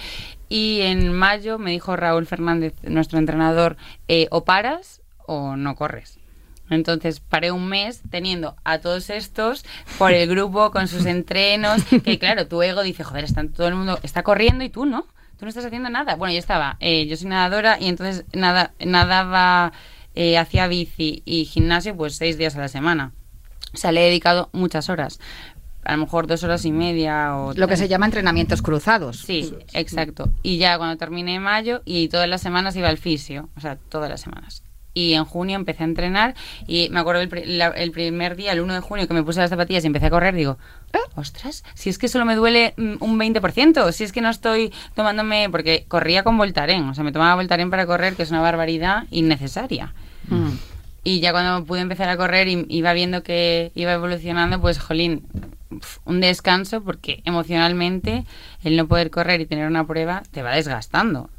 Y 0.49 0.83
en 0.83 1.13
mayo 1.13 1.59
me 1.59 1.73
dijo 1.73 1.97
Raúl 1.97 2.27
Fernández, 2.27 2.75
nuestro 2.83 3.19
entrenador, 3.19 3.77
eh, 4.09 4.29
o 4.31 4.45
paras 4.45 5.03
o 5.27 5.57
no 5.57 5.75
corres. 5.75 6.19
Entonces 6.71 7.21
paré 7.21 7.53
un 7.53 7.69
mes 7.69 8.03
teniendo 8.11 8.57
a 8.65 8.79
todos 8.79 9.11
estos 9.11 9.65
por 9.99 10.13
el 10.13 10.29
grupo 10.29 10.71
con 10.71 10.89
sus 10.89 11.07
entrenos, 11.07 11.85
que 11.85 12.19
claro, 12.21 12.49
tu 12.49 12.63
ego 12.63 12.83
dice, 12.83 13.05
joder, 13.05 13.25
están, 13.25 13.51
todo 13.51 13.69
el 13.69 13.75
mundo 13.75 13.99
está 14.03 14.23
corriendo 14.23 14.65
y 14.65 14.69
tú 14.69 14.85
no, 14.85 15.03
tú 15.39 15.45
no 15.45 15.49
estás 15.49 15.65
haciendo 15.65 15.91
nada. 15.91 16.17
Bueno, 16.17 16.33
yo 16.33 16.39
estaba, 16.39 16.77
eh, 16.81 17.07
yo 17.07 17.17
soy 17.17 17.29
nadadora 17.29 17.79
y 17.81 17.89
entonces 17.89 18.25
nada, 18.33 18.73
nadaba, 18.85 19.73
eh, 20.15 20.39
hacía 20.39 20.67
bici 20.67 21.23
y 21.25 21.45
gimnasio 21.45 21.97
pues 21.97 22.17
seis 22.17 22.37
días 22.37 22.57
a 22.57 22.61
la 22.61 22.69
semana. 22.69 23.13
O 23.73 23.77
sea, 23.77 23.93
le 23.93 24.03
he 24.03 24.07
dedicado 24.07 24.49
muchas 24.53 24.89
horas, 24.89 25.21
a 25.87 25.93
lo 25.93 25.99
mejor 25.99 26.27
dos 26.27 26.43
horas 26.45 26.65
y 26.65 26.73
media 26.73 27.37
o 27.37 27.55
Lo 27.55 27.69
que 27.69 27.77
se 27.77 27.89
llama 27.89 28.07
entrenamientos 28.07 28.61
cruzados. 28.63 29.21
Sí, 29.21 29.55
exacto. 29.73 30.29
Y 30.43 30.59
ya 30.59 30.77
cuando 30.79 30.97
terminé 30.97 31.39
mayo 31.41 31.83
y 31.85 32.09
todas 32.09 32.29
las 32.29 32.41
semanas 32.43 32.77
iba 32.77 32.89
al 32.89 32.99
fisio, 32.99 33.49
o 33.57 33.61
sea, 33.61 33.77
todas 33.89 34.11
las 34.11 34.21
semanas. 34.21 34.63
Y 34.95 35.13
en 35.13 35.27
junio 35.27 35.57
empecé 35.57 35.83
a 35.83 35.87
entrenar 35.87 36.35
y 36.67 36.89
me 36.91 37.01
acuerdo 37.01 37.21
el, 37.21 37.59
la- 37.59 37.69
el 37.69 37.91
primer 37.91 38.35
día, 38.35 38.53
el 38.53 38.61
1 38.63 38.73
de 38.73 38.81
junio, 38.81 39.07
que 39.07 39.13
me 39.13 39.23
puse 39.23 39.41
las 39.41 39.51
zapatillas 39.51 39.85
y 39.85 39.89
empecé 39.89 40.07
a 40.07 40.11
correr, 40.11 40.35
digo, 40.35 40.57
ostras, 41.17 41.65
si 41.75 41.91
es 41.91 41.99
que 41.99 42.09
solo 42.09 42.25
me 42.25 42.35
duele 42.35 42.73
mm, 42.79 42.95
un 43.01 43.19
20%, 43.21 43.93
si 43.93 44.05
es 44.05 44.13
que 44.13 44.23
no 44.23 44.31
estoy 44.31 44.73
tomándome, 44.95 45.49
porque 45.51 45.85
corría 45.87 46.23
con 46.25 46.39
Voltaren, 46.39 46.89
o 46.89 46.95
sea, 46.95 47.05
me 47.05 47.13
tomaba 47.13 47.35
Voltaren 47.35 47.69
para 47.69 47.85
correr, 47.85 48.15
que 48.15 48.23
es 48.23 48.31
una 48.31 48.41
barbaridad 48.41 49.05
innecesaria. 49.11 49.93
Mm. 50.29 50.49
Y 51.05 51.21
ya 51.21 51.31
cuando 51.33 51.65
pude 51.67 51.81
empezar 51.81 52.09
a 52.09 52.17
correr 52.17 52.49
y 52.49 52.65
iba 52.71 52.93
viendo 52.95 53.23
que 53.23 53.71
iba 53.75 53.93
evolucionando, 53.93 54.61
pues 54.63 54.79
jolín, 54.79 55.23
un 56.05 56.21
descanso 56.21 56.83
porque 56.83 57.23
emocionalmente 57.25 58.25
el 58.63 58.77
no 58.77 58.87
poder 58.87 59.11
correr 59.11 59.41
y 59.41 59.47
tener 59.47 59.67
una 59.67 59.87
prueba 59.87 60.23
te 60.31 60.43
va 60.43 60.55
desgastando. 60.55 61.31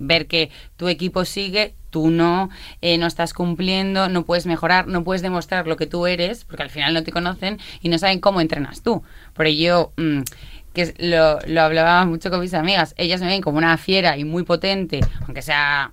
ver 0.00 0.28
que 0.28 0.50
tu 0.76 0.86
equipo 0.86 1.24
sigue, 1.24 1.74
tú 1.90 2.10
no, 2.10 2.50
eh, 2.82 2.98
no 2.98 3.06
estás 3.06 3.32
cumpliendo, 3.32 4.08
no 4.08 4.24
puedes 4.24 4.46
mejorar, 4.46 4.86
no 4.86 5.02
puedes 5.02 5.22
demostrar 5.22 5.66
lo 5.66 5.76
que 5.76 5.86
tú 5.86 6.06
eres, 6.06 6.44
porque 6.44 6.62
al 6.62 6.70
final 6.70 6.94
no 6.94 7.02
te 7.02 7.10
conocen 7.10 7.58
y 7.82 7.88
no 7.88 7.98
saben 7.98 8.20
cómo 8.20 8.40
entrenas 8.40 8.82
tú. 8.82 9.02
Por 9.34 9.46
ello, 9.46 9.92
mm, 9.96 10.20
que 10.72 10.94
lo, 10.98 11.40
lo 11.46 11.62
hablaba 11.62 12.04
mucho 12.04 12.30
con 12.30 12.40
mis 12.40 12.54
amigas, 12.54 12.94
ellas 12.96 13.20
me 13.20 13.26
ven 13.26 13.42
como 13.42 13.58
una 13.58 13.76
fiera 13.76 14.16
y 14.16 14.24
muy 14.24 14.44
potente, 14.44 15.00
aunque 15.26 15.42
sea, 15.42 15.90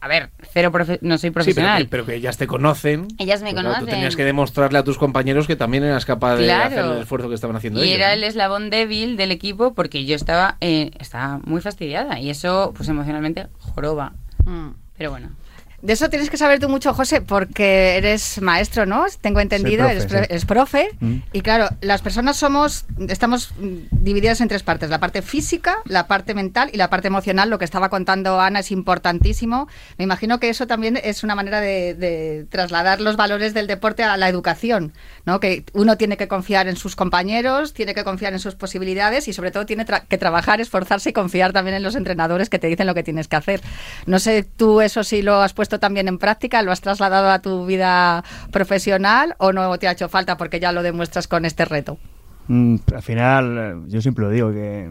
a 0.00 0.08
ver, 0.08 0.30
cero 0.52 0.70
profe- 0.72 0.98
no 1.02 1.18
soy 1.18 1.28
Sí, 1.28 1.30
pero 1.30 1.32
profesional. 1.34 1.82
que, 1.84 1.88
pero 1.88 2.06
que 2.06 2.14
ellas 2.14 2.36
te 2.36 2.46
conocen. 2.46 3.08
Ellas 3.18 3.42
me 3.42 3.50
Pues 3.50 3.60
claro, 3.62 3.68
Tú 3.70 3.74
conocen. 3.80 3.94
tenías 3.94 4.16
que 4.16 4.24
demostrarle 4.24 4.78
a 4.78 4.84
tus 4.84 4.98
compañeros 4.98 5.46
que 5.46 5.56
también 5.56 5.84
eras 5.84 6.04
capaz 6.06 6.36
de 6.36 6.44
Claro. 6.44 6.64
hacer 6.66 6.84
el 6.84 7.02
esfuerzo 7.02 7.28
que 7.28 7.34
estaban 7.34 7.56
haciendo 7.56 7.80
Y 7.82 7.88
ellos. 7.88 7.96
era 7.98 8.08
¿no? 8.08 8.14
el 8.14 8.24
eslabón 8.24 8.70
débil 8.70 9.16
del 9.16 9.32
equipo 9.32 9.74
porque 9.74 10.04
yo 10.04 10.14
estaba, 10.14 10.56
eh, 10.60 10.92
estaba 11.00 11.40
muy 11.44 11.60
fastidiada 11.60 12.18
y 12.20 12.30
eso, 12.30 12.72
pues 12.76 12.88
emocionalmente, 12.88 13.48
joroba. 13.58 14.12
Mm. 14.44 14.68
Pero 14.96 15.10
bueno. 15.10 15.30
De 15.80 15.92
eso 15.92 16.10
tienes 16.10 16.28
que 16.28 16.36
saber 16.36 16.58
tú 16.58 16.68
mucho, 16.68 16.92
José, 16.92 17.20
porque 17.20 17.96
eres 17.96 18.40
maestro, 18.42 18.84
¿no? 18.84 19.04
Tengo 19.20 19.38
entendido, 19.38 19.84
profe, 19.84 19.92
eres, 19.96 20.06
pro- 20.06 20.18
sí. 20.18 20.26
eres 20.28 20.44
profe. 20.44 20.88
Mm. 20.98 21.16
Y 21.32 21.40
claro, 21.42 21.68
las 21.80 22.02
personas 22.02 22.36
somos, 22.36 22.84
estamos 23.08 23.52
divididas 23.92 24.40
en 24.40 24.48
tres 24.48 24.64
partes: 24.64 24.90
la 24.90 24.98
parte 24.98 25.22
física, 25.22 25.76
la 25.84 26.08
parte 26.08 26.34
mental 26.34 26.68
y 26.72 26.78
la 26.78 26.90
parte 26.90 27.06
emocional. 27.06 27.48
Lo 27.48 27.60
que 27.60 27.64
estaba 27.64 27.90
contando 27.90 28.40
Ana 28.40 28.58
es 28.58 28.72
importantísimo. 28.72 29.68
Me 29.98 30.04
imagino 30.04 30.40
que 30.40 30.48
eso 30.48 30.66
también 30.66 30.98
es 31.00 31.22
una 31.22 31.36
manera 31.36 31.60
de, 31.60 31.94
de 31.94 32.44
trasladar 32.50 33.00
los 33.00 33.16
valores 33.16 33.54
del 33.54 33.68
deporte 33.68 34.02
a 34.02 34.16
la 34.16 34.28
educación, 34.28 34.92
¿no? 35.26 35.38
Que 35.38 35.64
uno 35.74 35.96
tiene 35.96 36.16
que 36.16 36.26
confiar 36.26 36.66
en 36.66 36.74
sus 36.74 36.96
compañeros, 36.96 37.72
tiene 37.72 37.94
que 37.94 38.02
confiar 38.02 38.32
en 38.32 38.40
sus 38.40 38.56
posibilidades 38.56 39.28
y 39.28 39.32
sobre 39.32 39.52
todo 39.52 39.64
tiene 39.64 39.86
tra- 39.86 40.02
que 40.08 40.18
trabajar, 40.18 40.60
esforzarse 40.60 41.10
y 41.10 41.12
confiar 41.12 41.52
también 41.52 41.76
en 41.76 41.84
los 41.84 41.94
entrenadores 41.94 42.50
que 42.50 42.58
te 42.58 42.66
dicen 42.66 42.88
lo 42.88 42.94
que 42.94 43.04
tienes 43.04 43.28
que 43.28 43.36
hacer. 43.36 43.60
No 44.06 44.18
sé, 44.18 44.42
tú 44.42 44.80
eso 44.80 45.04
sí 45.04 45.22
lo 45.22 45.40
has 45.40 45.52
puesto 45.52 45.67
también 45.78 46.08
en 46.08 46.16
práctica, 46.16 46.62
lo 46.62 46.72
has 46.72 46.80
trasladado 46.80 47.28
a 47.30 47.40
tu 47.40 47.66
vida 47.66 48.24
profesional 48.50 49.34
o 49.38 49.52
no 49.52 49.78
te 49.78 49.86
ha 49.88 49.92
hecho 49.92 50.08
falta 50.08 50.36
porque 50.38 50.58
ya 50.60 50.72
lo 50.72 50.82
demuestras 50.82 51.28
con 51.28 51.44
este 51.44 51.64
reto. 51.64 51.98
Mm, 52.48 52.76
al 52.94 53.02
final, 53.02 53.58
eh, 53.58 53.74
yo 53.88 54.00
siempre 54.00 54.24
lo 54.24 54.30
digo, 54.30 54.50
que 54.50 54.90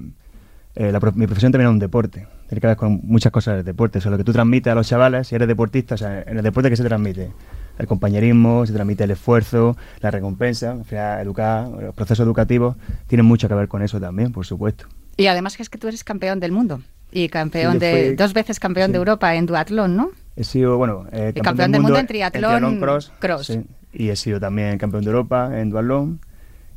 eh, 0.76 0.92
la 0.92 1.00
mi 1.16 1.26
profesión 1.26 1.52
también 1.52 1.70
es 1.70 1.74
un 1.74 1.80
deporte. 1.80 2.28
Tiene 2.48 2.62
que 2.62 2.68
ver 2.68 2.78
con 2.78 3.02
muchas 3.04 3.32
cosas 3.32 3.56
del 3.58 3.66
deporte. 3.66 3.98
O 3.98 4.02
sea, 4.02 4.12
lo 4.12 4.18
que 4.18 4.24
tú 4.24 4.32
transmites 4.32 4.72
a 4.72 4.76
los 4.76 4.88
chavales, 4.88 5.28
si 5.28 5.36
eres 5.36 5.48
deportista, 5.48 5.96
o 5.96 5.98
sea, 5.98 6.22
en 6.22 6.38
el 6.38 6.44
deporte 6.44 6.70
que 6.70 6.76
se 6.78 6.84
transmite. 6.84 7.32
El 7.78 7.88
compañerismo, 7.88 8.66
se 8.66 8.74
transmite 8.74 9.04
el 9.04 9.12
esfuerzo, 9.12 9.76
la 10.00 10.12
recompensa, 10.12 10.72
al 10.72 10.86
final, 10.86 11.20
educar, 11.22 11.68
los 11.68 11.94
procesos 11.94 12.26
educativos 12.26 12.76
tienen 13.08 13.26
mucho 13.26 13.48
que 13.48 13.54
ver 13.56 13.68
con 13.68 13.82
eso 13.82 14.00
también, 14.00 14.32
por 14.32 14.46
supuesto. 14.46 14.86
Y 15.18 15.28
además 15.28 15.58
que 15.58 15.64
es 15.64 15.70
que 15.70 15.78
tú 15.78 15.88
eres 15.88 16.04
campeón 16.04 16.40
del 16.40 16.52
mundo 16.52 16.82
y 17.12 17.28
campeón 17.30 17.74
Sí, 17.74 17.80
de 17.80 17.92
fui- 18.10 18.16
dos 18.16 18.34
veces 18.34 18.60
campeón 18.60 18.88
sí. 18.88 18.92
de 18.94 18.98
Europa 19.00 19.36
en 19.36 19.46
duatlón, 19.46 19.96
¿no? 19.96 20.10
He 20.38 20.44
sido, 20.44 20.78
bueno, 20.78 21.06
eh, 21.12 21.34
Y 21.36 21.42
campeón 21.42 21.72
del 21.72 21.82
mundo 21.82 21.98
en 21.98 22.08
triatlón 22.08 22.80
cross, 22.80 23.12
cross. 23.20 23.48
sí. 23.48 23.66
y 23.92 24.10
he 24.10 24.16
sido 24.16 24.40
también 24.40 24.78
campeón 24.78 25.04
de 25.04 25.10
Europa 25.10 25.50
en 25.60 25.70
duatlón 25.72 26.20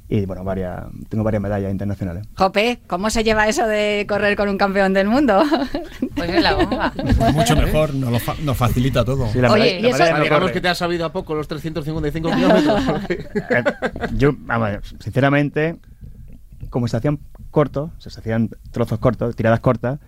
y 0.08 0.24
bueno, 0.26 0.42
varias, 0.42 0.86
tengo 1.08 1.22
varias 1.22 1.40
medallas 1.42 1.70
internacionales. 1.70 2.26
Jope, 2.36 2.80
¿cómo 2.88 3.10
se 3.10 3.22
lleva 3.22 3.46
eso 3.46 3.64
de 3.68 4.06
correr 4.08 4.34
con 4.36 4.48
un 4.48 4.58
campeón 4.58 4.92
del 4.92 5.06
mundo? 5.08 5.42
Pues 6.16 6.30
es 6.30 6.42
la 6.42 6.54
bomba. 6.54 6.92
Pues 7.16 7.32
mucho 7.32 7.54
mejor, 7.56 7.94
nos, 7.94 8.10
lo 8.10 8.18
fa- 8.18 8.34
nos 8.42 8.56
facilita 8.56 9.04
todo. 9.04 9.28
Sí, 9.32 9.38
la 9.40 9.52
Oye, 9.52 9.78
y 9.80 9.86
eso- 9.86 9.98
no 10.12 10.20
Digamos 10.22 10.50
que 10.50 10.60
te 10.60 10.68
ha 10.68 10.74
sabido 10.74 11.06
a 11.06 11.12
poco 11.12 11.34
los 11.34 11.46
355 11.48 12.30
kilómetros. 12.30 12.80
Eh, 13.08 13.64
yo, 14.16 14.32
vamos, 14.38 14.78
sinceramente, 14.98 15.76
como 16.70 16.88
se 16.88 16.96
hacían 16.96 17.20
cortos, 17.50 17.90
se 17.98 18.08
hacían 18.08 18.50
trozos 18.72 18.98
cortos, 18.98 19.36
tiradas 19.36 19.60
cortas, 19.60 19.98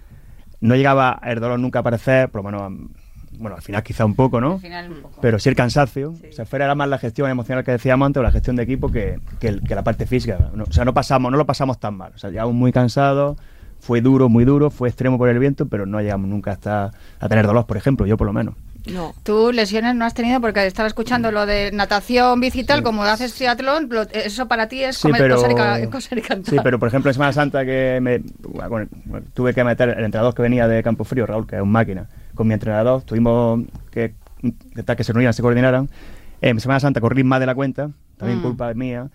no 0.60 0.74
llegaba 0.74 1.20
el 1.24 1.38
dolor 1.40 1.58
nunca 1.60 1.78
a 1.78 1.80
aparecer, 1.80 2.28
por 2.30 2.42
lo 2.44 2.50
menos, 2.50 2.90
bueno, 3.38 3.56
al 3.56 3.62
final 3.62 3.82
quizá 3.82 4.04
un 4.04 4.14
poco, 4.14 4.40
¿no? 4.40 4.52
Al 4.54 4.60
final 4.60 4.90
un 4.92 5.00
poco. 5.02 5.20
Pero 5.20 5.38
sí 5.38 5.48
el 5.48 5.56
cansancio, 5.56 6.10
o 6.10 6.32
sea, 6.32 6.44
fuera 6.44 6.66
era 6.66 6.74
más 6.74 6.88
la 6.88 6.98
gestión 6.98 7.28
emocional 7.30 7.64
que 7.64 7.72
decíamos 7.72 8.06
antes 8.06 8.20
o 8.20 8.22
la 8.22 8.30
gestión 8.30 8.56
de 8.56 8.62
equipo 8.62 8.90
que, 8.90 9.18
que, 9.40 9.48
el- 9.48 9.62
que 9.62 9.74
la 9.74 9.82
parte 9.82 10.06
física. 10.06 10.38
No- 10.54 10.64
o 10.64 10.72
sea, 10.72 10.84
no 10.84 10.94
pasamos, 10.94 11.30
no 11.32 11.38
lo 11.38 11.46
pasamos 11.46 11.78
tan 11.80 11.94
mal. 11.96 12.12
O 12.14 12.18
sea, 12.18 12.30
llegamos 12.30 12.54
muy 12.54 12.72
cansados, 12.72 13.36
fue 13.80 14.00
duro, 14.00 14.28
muy 14.28 14.44
duro, 14.44 14.70
fue 14.70 14.88
extremo 14.88 15.18
por 15.18 15.28
el 15.28 15.38
viento, 15.38 15.66
pero 15.66 15.86
no 15.86 16.00
llegamos 16.00 16.28
nunca 16.28 16.52
hasta 16.52 16.92
a 17.18 17.28
tener 17.28 17.46
dolor, 17.46 17.66
por 17.66 17.76
ejemplo, 17.76 18.06
yo 18.06 18.16
por 18.16 18.26
lo 18.26 18.32
menos. 18.32 18.54
No. 18.92 19.14
Tú 19.22 19.52
lesiones 19.52 19.94
no 19.94 20.04
has 20.04 20.12
tenido 20.12 20.40
porque 20.40 20.66
estaba 20.66 20.88
escuchando 20.88 21.30
lo 21.30 21.46
de 21.46 21.70
natación, 21.72 22.40
bici 22.40 22.60
y 22.60 22.64
tal, 22.64 22.82
como 22.82 23.04
haces 23.04 23.32
triatlón, 23.34 23.88
lo- 23.90 24.02
eso 24.02 24.48
para 24.48 24.68
ti 24.68 24.82
es 24.82 24.96
Sí, 24.96 25.02
comer, 25.02 25.20
pero, 25.22 25.36
coser, 25.36 25.50
y 25.52 25.54
ca- 25.54 25.86
coser 25.90 26.18
y 26.18 26.22
cantar. 26.22 26.52
sí, 26.54 26.60
pero 26.64 26.78
por 26.80 26.88
ejemplo 26.88 27.08
en 27.10 27.14
Semana 27.14 27.32
Santa 27.32 27.64
que 27.64 28.00
me, 28.02 28.20
bueno, 28.68 28.88
tuve 29.34 29.54
que 29.54 29.62
meter 29.62 29.90
el 29.90 30.04
entrenador 30.04 30.34
que 30.34 30.42
venía 30.42 30.66
de 30.66 30.82
Campo 30.82 31.04
Frío, 31.04 31.26
Raúl, 31.26 31.46
que 31.46 31.56
es 31.56 31.62
un 31.62 31.70
máquina, 31.70 32.06
con 32.34 32.46
mi 32.48 32.54
entrenador, 32.54 33.02
tuvimos 33.02 33.60
que 33.90 34.14
intentar 34.42 34.96
que 34.96 35.04
se 35.04 35.12
reunieran, 35.12 35.34
se 35.34 35.42
coordinaran. 35.42 35.88
En 36.40 36.58
Semana 36.60 36.80
Santa 36.80 37.00
corrí 37.00 37.22
más 37.24 37.40
de 37.40 37.46
la 37.46 37.54
cuenta, 37.54 37.90
también 38.16 38.40
Mm. 38.40 38.42
culpa 38.42 38.74
mía, 38.74 39.08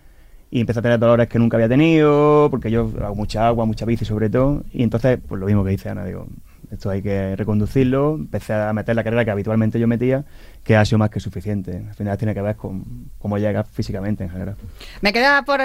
y 0.50 0.60
empecé 0.60 0.78
a 0.78 0.82
tener 0.82 0.98
dolores 0.98 1.28
que 1.28 1.38
nunca 1.38 1.56
había 1.58 1.68
tenido, 1.68 2.48
porque 2.50 2.70
yo 2.70 2.90
hago 3.02 3.14
mucha 3.14 3.46
agua, 3.46 3.66
mucha 3.66 3.84
bici 3.84 4.04
sobre 4.04 4.30
todo, 4.30 4.64
y 4.72 4.82
entonces, 4.82 5.18
pues 5.26 5.38
lo 5.38 5.46
mismo 5.46 5.62
que 5.62 5.70
dice 5.70 5.90
Ana, 5.90 6.04
digo, 6.06 6.26
esto 6.70 6.88
hay 6.90 7.02
que 7.02 7.36
reconducirlo, 7.36 8.14
empecé 8.14 8.54
a 8.54 8.72
meter 8.72 8.96
la 8.96 9.04
carrera 9.04 9.24
que 9.24 9.30
habitualmente 9.30 9.78
yo 9.78 9.86
metía, 9.86 10.24
que 10.68 10.76
ha 10.76 10.84
sido 10.84 10.98
más 10.98 11.08
que 11.08 11.18
suficiente. 11.18 11.82
Al 11.88 11.94
final 11.94 12.18
tiene 12.18 12.34
que 12.34 12.42
ver 12.42 12.54
con 12.54 13.10
cómo 13.18 13.38
llegas 13.38 13.66
físicamente 13.72 14.22
en 14.22 14.28
general. 14.28 14.54
Me 15.00 15.14
queda 15.14 15.40
por 15.40 15.62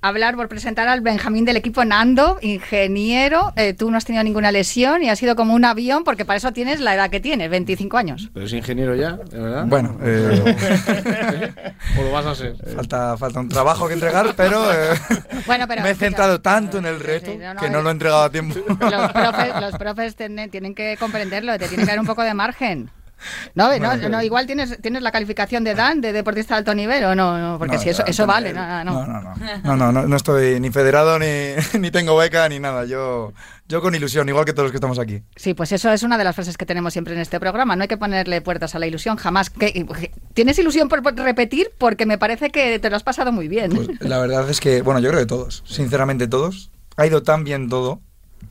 hablar, 0.00 0.34
por 0.34 0.48
presentar 0.48 0.88
al 0.88 1.02
Benjamín 1.02 1.44
del 1.44 1.58
equipo 1.58 1.84
Nando, 1.84 2.38
ingeniero. 2.40 3.52
Eh, 3.56 3.74
tú 3.74 3.90
no 3.90 3.98
has 3.98 4.06
tenido 4.06 4.24
ninguna 4.24 4.50
lesión 4.52 5.02
y 5.02 5.10
has 5.10 5.18
sido 5.18 5.36
como 5.36 5.52
un 5.52 5.66
avión 5.66 6.04
porque 6.04 6.24
para 6.24 6.38
eso 6.38 6.54
tienes 6.54 6.80
la 6.80 6.94
edad 6.94 7.10
que 7.10 7.20
tienes, 7.20 7.50
25 7.50 7.98
años. 7.98 8.30
Pero 8.32 8.46
es 8.46 8.52
ingeniero 8.54 8.94
ya, 8.94 9.12
¿de 9.16 9.38
verdad? 9.38 9.66
Bueno, 9.66 9.98
eh, 10.02 11.52
¿O 11.98 12.02
lo 12.04 12.12
vas 12.12 12.24
a 12.24 12.34
ser? 12.34 12.56
falta, 12.74 13.14
falta 13.18 13.40
un 13.40 13.50
trabajo 13.50 13.86
que 13.88 13.92
entregar, 13.92 14.32
pero, 14.38 14.72
eh, 14.72 14.94
Bueno, 15.46 15.68
pero 15.68 15.82
me 15.82 15.88
he 15.88 15.92
escucha, 15.92 16.06
centrado 16.06 16.40
tanto 16.40 16.78
en 16.78 16.86
el 16.86 16.98
reto 16.98 17.30
Sí, 17.30 17.36
no, 17.36 17.52
no, 17.52 17.60
que 17.60 17.68
no 17.68 17.80
eh, 17.80 17.82
lo 17.82 17.88
he 17.90 17.92
entregado 17.92 18.22
a 18.22 18.30
tiempo. 18.30 18.54
Los 18.80 19.12
profes, 19.12 19.60
los 19.60 19.76
profes 19.76 20.16
tienen, 20.16 20.48
tienen 20.50 20.74
que 20.74 20.96
comprenderlo, 20.98 21.58
te 21.58 21.68
tienen 21.68 21.84
que 21.84 21.92
dar 21.92 22.00
un 22.00 22.06
poco 22.06 22.22
de 22.22 22.32
margen. 22.32 22.90
No, 23.54 23.76
no, 23.78 24.08
no, 24.08 24.22
igual 24.22 24.46
tienes, 24.46 24.80
tienes 24.80 25.02
la 25.02 25.10
calificación 25.10 25.64
de 25.64 25.74
Dan, 25.74 26.00
de 26.00 26.12
deportista 26.12 26.54
de 26.54 26.58
alto 26.58 26.74
nivel, 26.74 27.04
o 27.04 27.14
no, 27.14 27.38
no 27.38 27.58
porque 27.58 27.78
si 27.78 27.88
eso, 27.88 28.04
eso 28.06 28.26
vale. 28.26 28.52
No 28.52 28.84
no. 28.84 29.06
No, 29.64 29.76
no, 29.76 29.92
no, 30.06 30.16
estoy 30.16 30.60
ni 30.60 30.70
federado, 30.70 31.18
ni, 31.18 31.54
ni 31.80 31.90
tengo 31.90 32.16
beca, 32.16 32.48
ni 32.48 32.58
nada. 32.58 32.84
Yo, 32.84 33.32
yo 33.68 33.80
con 33.80 33.94
ilusión, 33.94 34.28
igual 34.28 34.44
que 34.44 34.52
todos 34.52 34.64
los 34.64 34.72
que 34.72 34.76
estamos 34.76 34.98
aquí. 34.98 35.22
Sí, 35.36 35.54
pues 35.54 35.72
eso 35.72 35.90
es 35.90 36.02
una 36.02 36.18
de 36.18 36.24
las 36.24 36.34
frases 36.34 36.56
que 36.56 36.66
tenemos 36.66 36.92
siempre 36.92 37.14
en 37.14 37.20
este 37.20 37.40
programa. 37.40 37.76
No 37.76 37.82
hay 37.82 37.88
que 37.88 37.96
ponerle 37.96 38.40
puertas 38.40 38.74
a 38.74 38.78
la 38.78 38.86
ilusión 38.86 39.16
jamás. 39.16 39.50
Que, 39.50 39.86
¿Tienes 40.34 40.58
ilusión 40.58 40.88
por, 40.88 41.02
repetir? 41.16 41.70
Porque 41.78 42.06
me 42.06 42.18
parece 42.18 42.50
que 42.50 42.78
te 42.78 42.90
lo 42.90 42.96
has 42.96 43.02
pasado 43.02 43.32
muy 43.32 43.48
bien. 43.48 43.72
Pues, 43.74 43.88
la 44.00 44.18
verdad 44.18 44.48
es 44.50 44.60
que, 44.60 44.82
bueno, 44.82 45.00
yo 45.00 45.08
creo 45.08 45.20
que 45.20 45.26
todos, 45.26 45.62
sinceramente 45.66 46.28
todos. 46.28 46.70
Ha 46.96 47.06
ido 47.06 47.22
tan 47.22 47.44
bien 47.44 47.68
todo 47.68 48.00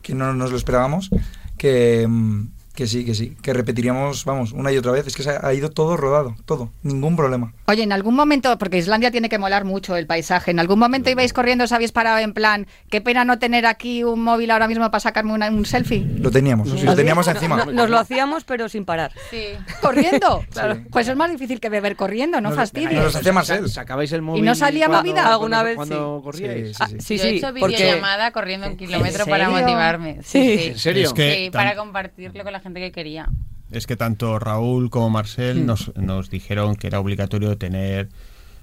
que 0.02 0.14
no 0.14 0.34
nos 0.34 0.52
lo 0.52 0.58
esperábamos 0.58 1.10
que 1.58 2.06
mm, 2.08 2.48
que 2.76 2.88
sí, 2.88 3.06
que 3.06 3.16
sí, 3.16 3.36
que 3.42 3.54
repetiríamos, 3.54 4.26
vamos, 4.26 4.52
una 4.52 4.72
y 4.72 4.78
otra 4.78 4.92
vez. 4.92 5.08
Es 5.08 5.16
que 5.16 5.24
se 5.24 5.32
ha, 5.32 5.54
ido 5.54 5.70
todo 5.72 5.98
rodado, 5.98 6.36
todo, 6.46 6.70
ningún 6.84 7.16
problema. 7.16 7.54
Oye, 7.68 7.84
en 7.84 7.92
algún 7.92 8.16
momento, 8.16 8.58
porque 8.58 8.78
Islandia 8.78 9.12
tiene 9.12 9.30
que 9.30 9.38
molar 9.40 9.66
mucho 9.66 9.96
el 9.96 10.06
paisaje, 10.08 10.52
en 10.52 10.60
algún 10.60 10.78
momento 10.80 11.10
ibais 11.10 11.34
corriendo, 11.34 11.64
os 11.64 11.72
habéis 11.72 11.92
parado 11.92 12.20
en 12.20 12.34
plan, 12.34 12.68
qué 12.90 13.02
pena 13.02 13.26
no 13.26 13.40
tener 13.40 13.66
aquí 13.66 14.04
un 14.04 14.22
móvil 14.24 14.52
ahora 14.52 14.68
mismo 14.68 14.92
para 14.92 15.00
sacarme 15.00 15.34
una- 15.34 15.50
un 15.50 15.66
selfie. 15.66 16.06
Lo 16.20 16.30
teníamos, 16.32 16.70
sí, 16.70 16.82
lo 16.86 16.96
teníamos 16.96 17.28
encima. 17.28 17.66
No- 17.66 17.72
nos 17.72 17.90
lo 17.90 17.98
hacíamos, 17.98 18.44
pero 18.44 18.68
sin 18.70 18.86
parar. 18.86 19.12
Sí. 19.32 19.44
¿Corriendo? 19.82 20.44
Claro. 20.52 20.82
Pues 20.92 21.08
es 21.08 21.16
más 21.16 21.30
difícil 21.32 21.60
que 21.60 21.70
beber 21.70 21.96
corriendo, 21.96 22.40
no 22.42 22.52
fastidies. 22.52 22.94
nos 22.94 23.16
hacía 23.16 23.34
Marcel. 23.34 23.70
Sacabais 23.70 24.12
el 24.12 24.22
móvil. 24.22 24.44
no 24.46 24.56
salía 24.56 24.88
cuando- 24.88 25.10
movida? 25.12 25.32
Alguna 25.32 25.64
vez 25.64 25.76
cuando 25.76 26.18
sí. 26.20 26.24
corríais? 26.24 26.70
Sí, 26.70 26.84
Ah, 26.84 26.88
sí, 26.88 26.96
sí. 27.00 27.06
sí, 27.06 27.18
Yo 27.18 27.24
he 27.24 27.30
hecho 27.38 27.48
porque 27.60 27.76
videollamada 27.78 28.32
corriendo 28.32 28.68
un 28.68 28.78
kilómetro 28.78 29.26
para 29.26 29.50
motivarme. 29.50 30.20
Sí. 30.24 30.68
¿En 30.72 30.78
serio? 30.78 31.08
Es 31.08 31.14
que 31.14 31.36
Sí, 31.36 31.50
tan- 31.52 31.64
para 31.66 31.76
compartirlo 31.76 32.44
con 32.44 32.54
la 32.54 32.60
gente 32.66 32.80
que 32.80 32.92
quería. 32.92 33.30
Es 33.72 33.86
que 33.86 33.96
tanto 33.96 34.40
Raúl 34.40 34.90
como 34.90 35.12
Marcel 35.12 35.68
nos, 35.68 35.96
nos 35.96 36.32
dijeron 36.32 36.76
que 36.76 36.88
era 36.88 37.00
obligatorio 37.00 37.58
tener 37.58 38.10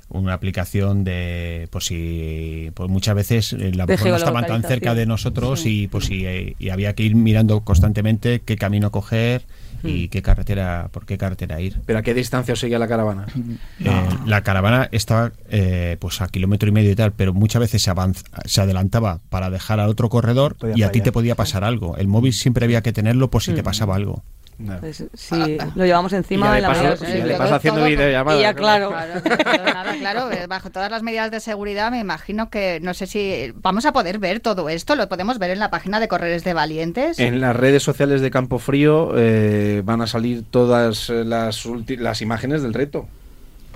una 0.08 0.34
aplicación 0.34 1.04
de 1.04 1.68
pues 1.70 1.84
si 1.86 2.70
pues 2.74 2.90
muchas 2.90 3.14
veces 3.14 3.52
eh, 3.52 3.72
la, 3.72 3.86
no 3.86 4.16
estaban 4.16 4.46
tan 4.46 4.62
cerca 4.62 4.94
de 4.94 5.06
nosotros 5.06 5.64
y 5.66 5.86
pues 5.86 6.06
si 6.06 6.26
eh, 6.26 6.56
y 6.58 6.68
había 6.68 6.94
que 6.94 7.04
ir 7.04 7.14
mirando 7.14 7.60
constantemente 7.60 8.40
qué 8.40 8.56
camino 8.56 8.90
coger 8.90 9.46
y 9.84 10.08
qué 10.08 10.22
carretera 10.22 10.88
por 10.92 11.06
qué 11.06 11.18
carretera 11.18 11.60
ir 11.60 11.80
¿Pero 11.86 11.98
a 11.98 12.02
qué 12.02 12.14
distancia 12.14 12.52
os 12.54 12.60
seguía 12.60 12.78
la 12.78 12.88
caravana? 12.88 13.26
Eh, 13.80 14.08
la 14.26 14.42
caravana 14.42 14.88
estaba 14.92 15.32
eh, 15.50 15.96
pues 16.00 16.20
a 16.20 16.28
kilómetro 16.28 16.68
y 16.68 16.72
medio 16.72 16.90
y 16.90 16.94
tal, 16.94 17.12
pero 17.12 17.32
muchas 17.34 17.60
veces 17.60 17.82
se, 17.82 17.90
avanz- 17.90 18.24
se 18.44 18.60
adelantaba 18.60 19.18
para 19.28 19.50
dejar 19.50 19.80
al 19.80 19.88
otro 19.88 20.08
corredor 20.08 20.54
Podía 20.56 20.76
y 20.76 20.82
a 20.82 20.92
ti 20.92 21.00
te 21.00 21.12
podía 21.12 21.34
pasar 21.34 21.64
algo. 21.64 21.96
El 21.96 22.08
móvil 22.08 22.32
siempre 22.32 22.64
había 22.64 22.82
que 22.82 22.92
tenerlo 22.92 23.30
por 23.30 23.42
si 23.42 23.52
te 23.52 23.62
pasaba 23.62 23.96
algo. 23.96 24.22
No. 24.58 24.78
Pues, 24.78 25.04
sí, 25.14 25.56
lo 25.74 25.84
llevamos 25.84 26.12
encima 26.12 26.46
ya 26.46 26.50
en 26.50 26.54
de 26.56 26.60
la 26.62 26.68
paso- 26.68 26.82
medida 26.82 26.94
y 26.94 26.98
ya 26.98 27.04
posible. 27.06 27.32
de 27.32 27.38
paso 27.38 27.54
haciendo 27.54 27.84
videollamadas. 27.84 28.38
Y 28.38 28.42
ya, 28.42 28.54
claro. 28.54 28.90
Claro, 28.90 29.90
claro, 29.98 30.30
eh, 30.30 30.46
bajo 30.48 30.70
todas 30.70 30.90
las 30.90 31.02
medidas 31.02 31.30
de 31.30 31.40
seguridad 31.40 31.90
me 31.90 31.98
imagino 31.98 32.48
que, 32.50 32.78
no 32.80 32.94
sé 32.94 33.06
si 33.06 33.52
vamos 33.56 33.86
a 33.86 33.92
poder 33.92 34.18
ver 34.18 34.40
todo 34.40 34.68
esto, 34.68 34.94
lo 34.94 35.08
podemos 35.08 35.38
ver 35.38 35.50
en 35.50 35.58
la 35.58 35.70
página 35.70 35.98
de 36.00 36.06
Correres 36.08 36.44
de 36.44 36.54
Valientes. 36.54 37.18
En 37.18 37.40
las 37.40 37.56
redes 37.56 37.82
sociales 37.82 38.20
de 38.20 38.30
Campo 38.30 38.58
Frío 38.58 39.12
eh, 39.16 39.82
van 39.84 40.00
a 40.02 40.06
salir 40.06 40.44
todas 40.48 41.08
las, 41.08 41.66
las 41.88 42.22
imágenes 42.22 42.62
del 42.62 42.74
reto. 42.74 43.08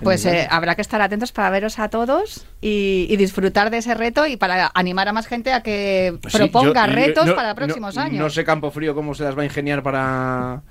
Pues 0.03 0.27
eh, 0.27 0.47
habrá 0.51 0.75
que 0.75 0.83
estar 0.83 1.01
atentos 1.01 1.33
para 1.33 1.49
veros 1.51 1.79
a 1.79 1.89
todos 1.89 2.47
y, 2.61 3.07
y 3.09 3.17
disfrutar 3.17 3.71
de 3.71 3.79
ese 3.79 3.95
reto 3.95 4.27
y 4.27 4.37
para 4.37 4.71
animar 4.75 5.09
a 5.09 5.13
más 5.13 5.27
gente 5.27 5.53
a 5.53 5.63
que 5.63 6.19
Sí, 6.29 6.37
proponga 6.39 6.87
yo- 6.87 6.91
yo- 6.93 6.97
retos 6.97 7.27
no- 7.27 7.35
para 7.37 7.55
próximos 7.55 7.97
no- 7.97 8.03
años. 8.03 8.19
No 8.19 8.31
sé 8.31 8.45
Campo 8.45 8.71
Frío 8.71 8.95
cómo 8.95 9.15
se 9.15 9.25
las 9.25 9.37
va 9.37 9.43
a 9.43 9.47
ingeniar 9.47 9.83
para 9.83 10.63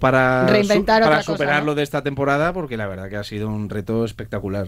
para, 0.00 0.48
Reinventar 0.48 1.00
para 1.02 1.14
otra 1.14 1.24
cosa, 1.24 1.32
superar 1.32 1.60
¿no? 1.60 1.66
lo 1.66 1.74
de 1.76 1.84
esta 1.84 2.02
temporada, 2.02 2.52
porque 2.52 2.76
la 2.76 2.88
verdad 2.88 3.08
que 3.08 3.16
ha 3.16 3.22
sido 3.22 3.48
un 3.48 3.68
reto 3.70 4.04
espectacular. 4.04 4.66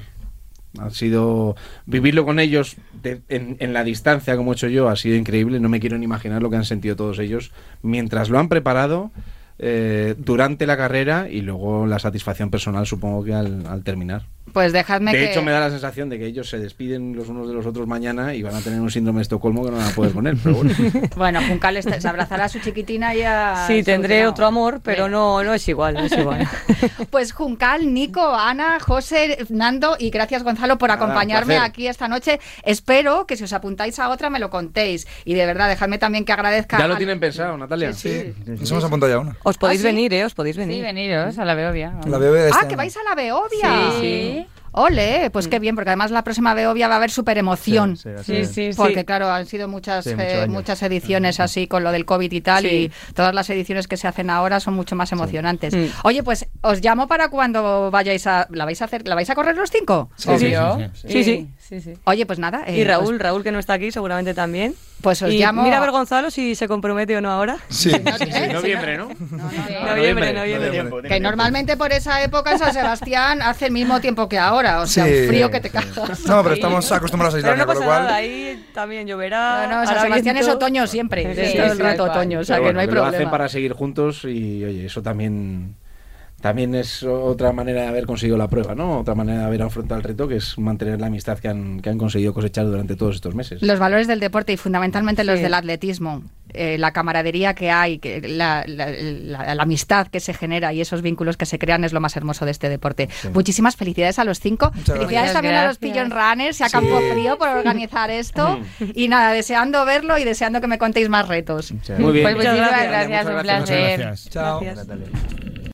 Ha 0.78 0.90
sido 0.90 1.56
vivirlo 1.86 2.24
con 2.24 2.38
ellos 2.38 2.76
de- 3.02 3.20
en, 3.28 3.56
en 3.58 3.72
la 3.72 3.82
distancia, 3.82 4.36
como 4.36 4.52
he 4.52 4.54
hecho 4.54 4.68
yo, 4.68 4.88
ha 4.88 4.94
sido 4.94 5.16
increíble. 5.16 5.58
No 5.58 5.68
me 5.68 5.80
quiero 5.80 5.98
ni 5.98 6.04
imaginar 6.04 6.40
lo 6.40 6.50
que 6.50 6.56
han 6.56 6.64
sentido 6.64 6.94
todos 6.94 7.18
ellos 7.18 7.50
mientras 7.82 8.28
lo 8.30 8.38
han 8.38 8.48
preparado 8.48 9.10
eh, 9.58 10.14
durante 10.18 10.66
la 10.66 10.76
carrera 10.76 11.28
y 11.30 11.40
luego 11.40 11.86
la 11.86 11.98
satisfacción 11.98 12.50
personal, 12.50 12.86
supongo 12.86 13.24
que 13.24 13.34
al, 13.34 13.66
al 13.66 13.82
terminar. 13.84 14.26
Pues 14.54 14.72
dejadme 14.72 15.12
De 15.12 15.18
que... 15.18 15.30
hecho, 15.32 15.42
me 15.42 15.50
da 15.52 15.60
la 15.60 15.68
sensación 15.70 16.08
de 16.08 16.18
que 16.18 16.24
ellos 16.26 16.48
se 16.48 16.58
despiden 16.58 17.14
los 17.14 17.28
unos 17.28 17.46
de 17.48 17.52
los 17.54 17.66
otros 17.66 17.86
mañana 17.86 18.32
y 18.34 18.42
van 18.42 18.54
a 18.54 18.60
tener 18.60 18.80
un 18.80 18.90
síndrome 18.90 19.18
de 19.18 19.22
Estocolmo 19.24 19.64
que 19.64 19.70
no 19.72 19.76
van 19.76 19.88
a 19.88 19.90
poder 19.90 20.12
poner. 20.12 20.36
Pero 20.42 20.54
bueno. 20.56 20.72
Bueno, 21.16 21.40
Juncal 21.46 21.76
este- 21.76 22.00
se 22.00 22.08
abrazará 22.08 22.44
a 22.44 22.48
su 22.48 22.60
chiquitina 22.60 23.14
y 23.14 23.22
a... 23.22 23.64
Sí, 23.66 23.82
tendré 23.82 24.20
solucionado. 24.22 24.30
otro 24.30 24.46
amor, 24.46 24.80
pero 24.82 25.04
Bien. 25.04 25.12
no, 25.12 25.42
no 25.44 25.52
es 25.54 25.68
igual, 25.68 25.94
no 25.94 26.00
es 26.04 26.12
igual. 26.12 26.48
Pues 27.10 27.32
Juncal, 27.32 27.92
Nico, 27.92 28.34
Ana, 28.34 28.78
José, 28.80 29.38
Nando 29.48 29.96
y 29.98 30.10
gracias 30.10 30.42
Gonzalo 30.42 30.78
por 30.78 30.88
Nada, 30.88 31.02
un 31.04 31.10
acompañarme 31.10 31.58
aquí 31.58 31.86
esta 31.88 32.08
noche. 32.08 32.40
Espero 32.62 33.26
que 33.26 33.36
si 33.36 33.44
os 33.44 33.52
apuntáis 33.52 33.98
a 33.98 34.08
otra 34.10 34.30
me 34.30 34.38
lo 34.38 34.50
contéis. 34.50 35.06
Y 35.24 35.34
de 35.34 35.46
verdad, 35.46 35.68
dejadme 35.68 35.98
también 35.98 36.24
que 36.24 36.32
agradezca... 36.32 36.78
Ya 36.78 36.86
lo 36.86 36.94
al- 36.94 36.98
tienen 36.98 37.18
pensado, 37.20 37.56
Natalia. 37.56 37.92
Sí, 37.92 38.32
nos 38.46 38.70
hemos 38.70 38.84
apuntado 38.84 39.10
ya 39.12 39.18
una. 39.18 39.36
Os 39.42 39.58
podéis 39.58 39.80
¿Ah, 39.80 39.82
sí? 39.82 39.86
venir, 39.88 40.14
¿eh? 40.14 40.24
Os 40.24 40.34
podéis 40.34 40.54
Sí, 40.56 40.60
venir. 40.60 40.82
veniros 40.82 41.38
a 41.38 41.44
la 41.44 41.54
Beovia. 41.54 41.94
La 42.06 42.18
bebé 42.18 42.40
de 42.42 42.48
este 42.48 42.58
Ah, 42.58 42.60
año. 42.62 42.68
que 42.70 42.76
vais 42.76 42.96
a 42.96 43.02
la 43.08 43.14
Beovia. 43.14 43.90
Sí. 44.00 44.43
Ole, 44.76 45.30
pues 45.30 45.46
qué 45.46 45.60
bien, 45.60 45.76
porque 45.76 45.90
además 45.90 46.10
la 46.10 46.24
próxima 46.24 46.52
Beovia 46.52 46.88
va 46.88 46.94
a 46.94 46.96
haber 46.96 47.10
super 47.12 47.38
emoción. 47.38 47.96
Sí, 47.96 48.10
sí, 48.24 48.44
Sí. 48.44 48.70
Porque 48.76 49.04
claro, 49.04 49.30
han 49.30 49.46
sido 49.46 49.68
muchas 49.68 50.04
eh, 50.08 50.46
muchas 50.48 50.82
ediciones 50.82 51.38
así 51.38 51.68
con 51.68 51.84
lo 51.84 51.92
del 51.92 52.04
COVID 52.04 52.32
y 52.32 52.40
tal 52.40 52.64
Sí. 52.64 52.90
y 52.92 53.12
todas 53.14 53.32
las 53.34 53.48
ediciones 53.50 53.86
que 53.86 53.96
se 53.96 54.08
hacen 54.08 54.30
ahora 54.30 54.58
son 54.58 54.74
mucho 54.74 54.96
más 54.96 55.12
emocionantes. 55.12 55.74
Mm. 55.74 55.86
Oye, 56.02 56.22
pues 56.24 56.46
os 56.62 56.80
llamo 56.82 57.06
para 57.06 57.28
cuando 57.28 57.90
vayáis 57.92 58.26
a 58.26 58.48
la 58.50 58.64
vais 58.64 58.82
a 58.82 58.86
hacer, 58.86 59.06
la 59.06 59.14
vais 59.14 59.30
a 59.30 59.34
correr 59.36 59.56
los 59.56 59.70
cinco. 59.70 60.10
Sí, 60.16 60.28
Obvio. 60.28 60.90
sí, 60.94 61.22
sí, 61.24 61.50
sí. 61.68 61.76
Sí, 61.76 61.80
sí. 61.80 61.90
sí, 61.90 61.94
sí. 61.94 62.00
Oye, 62.04 62.26
pues 62.26 62.38
nada. 62.38 62.62
eh, 62.66 62.76
Y 62.76 62.84
Raúl, 62.84 63.14
os- 63.14 63.20
Raúl 63.20 63.42
que 63.42 63.50
no 63.52 63.58
está 63.58 63.72
aquí, 63.74 63.90
seguramente 63.90 64.34
también. 64.34 64.74
pues 65.00 65.20
os 65.22 65.30
y 65.32 65.38
llamo. 65.38 65.62
mira 65.62 65.78
a 65.78 65.80
ver 65.80 65.90
Gonzalo 65.90 66.30
si 66.30 66.54
se 66.54 66.68
compromete 66.68 67.16
o 67.16 67.20
no 67.20 67.30
ahora. 67.30 67.56
Sí. 67.68 67.90
En 67.94 68.52
noviembre, 68.52 68.96
¿no? 68.98 69.08
Noviembre, 69.86 70.32
noviembre. 70.32 70.70
Tiempo, 70.70 71.02
Que 71.02 71.20
normalmente 71.20 71.76
por 71.76 71.92
esa 71.92 72.22
época 72.22 72.52
en 72.52 72.58
San 72.58 72.72
Sebastián 72.74 73.42
hace 73.42 73.66
el 73.66 73.72
mismo 73.72 74.00
tiempo 74.00 74.28
que 74.28 74.38
ahora, 74.38 74.80
o 74.80 74.86
sea, 74.86 75.04
Sí. 75.06 75.12
un 75.22 75.28
frío 75.28 75.50
que 75.50 75.60
te 75.60 75.70
cagas. 75.70 76.24
No, 76.26 76.42
pero 76.42 76.54
estamos 76.54 76.90
acostumbrados 76.92 77.34
a 77.34 77.38
Pero 77.38 77.54
Islandia, 77.54 77.64
no 77.64 77.72
con 77.72 77.80
lo 77.80 77.86
cual. 77.86 78.02
nada, 78.04 78.14
ahí 78.16 78.64
también 78.74 79.06
lloverá. 79.06 79.66
No, 79.68 79.80
no, 79.80 79.86
San 79.86 80.00
Sebastián 80.00 80.36
es 80.36 80.48
otoño 80.48 80.86
siempre, 80.86 81.22
Sí, 81.34 81.40
es 81.40 81.54
todo 81.56 81.66
el 81.66 81.76
sí, 81.76 81.82
rato 81.82 82.04
otoño, 82.04 82.40
o 82.40 82.44
sea 82.44 82.60
que 82.60 82.72
no 82.72 82.80
hay 82.80 82.86
que 82.88 82.94
lo 82.94 83.02
hacen 83.02 83.10
problema. 83.12 83.30
para 83.30 83.48
seguir 83.48 83.72
juntos 83.72 84.24
y 84.24 84.64
oye, 84.64 84.86
eso 84.86 85.02
también 85.02 85.74
también 86.44 86.74
es 86.74 87.02
otra 87.02 87.52
manera 87.52 87.80
de 87.80 87.86
haber 87.88 88.04
conseguido 88.04 88.36
la 88.36 88.48
prueba, 88.48 88.74
¿no? 88.74 88.98
Otra 88.98 89.14
manera 89.14 89.38
de 89.40 89.44
haber 89.46 89.62
afrontado 89.62 89.98
el 89.98 90.04
reto 90.04 90.28
que 90.28 90.36
es 90.36 90.58
mantener 90.58 91.00
la 91.00 91.06
amistad 91.06 91.38
que 91.38 91.48
han, 91.48 91.80
que 91.80 91.88
han 91.88 91.96
conseguido 91.96 92.34
cosechar 92.34 92.66
durante 92.66 92.96
todos 92.96 93.14
estos 93.14 93.34
meses. 93.34 93.62
Los 93.62 93.78
valores 93.78 94.06
del 94.08 94.20
deporte 94.20 94.52
y 94.52 94.58
fundamentalmente 94.58 95.24
los 95.24 95.40
del 95.40 95.54
atletismo, 95.54 96.22
eh, 96.52 96.76
la 96.76 96.92
camaradería 96.92 97.54
que 97.54 97.70
hay, 97.70 97.98
que 97.98 98.20
la, 98.28 98.62
la- 98.66 98.90
la- 98.90 99.54
la 99.54 99.62
amistad 99.62 100.08
que 100.08 100.20
se 100.20 100.34
genera 100.34 100.70
y 100.74 100.82
esos 100.82 101.00
vínculos 101.00 101.38
que 101.38 101.46
se 101.46 101.58
crean 101.58 101.82
es 101.82 101.94
lo 101.94 102.00
más 102.00 102.14
hermoso 102.14 102.44
de 102.44 102.50
este 102.50 102.68
deporte. 102.68 103.08
Muchísimas 103.32 103.76
felicidades 103.76 104.18
a 104.18 104.24
los 104.24 104.38
cinco. 104.38 104.70
Muchas 104.74 104.96
felicidades 104.98 105.32
gracias. 105.32 105.32
también 105.32 105.54
a 105.54 105.66
los. 105.68 105.78
Pigeon 105.78 106.10
Runners 106.10 106.60
y 106.60 106.62
a 106.62 106.68
Campo 106.68 107.00
Frío 107.10 107.38
por 107.38 107.48
organizar 107.48 108.10
esto. 108.10 108.58
y 108.94 109.08
nada, 109.08 109.32
deseando 109.32 109.82
verlo 109.86 110.18
y 110.18 110.24
deseando 110.24 110.60
que 110.60 110.66
me 110.66 110.76
contéis 110.76 111.08
más 111.08 111.26
retos. 111.26 111.72
Muchas 111.72 111.98
Muy 111.98 112.12
bien. 112.12 112.24
Pues 112.24 112.36
muchísimas 112.36 112.70
Muchas 112.70 112.82
gracias, 112.86 113.08
gracias. 113.08 113.26
un 113.26 113.32
Muchas 113.32 113.42
placer. 113.64 114.00
gracias. 114.00 114.30
Chao. 114.30 115.54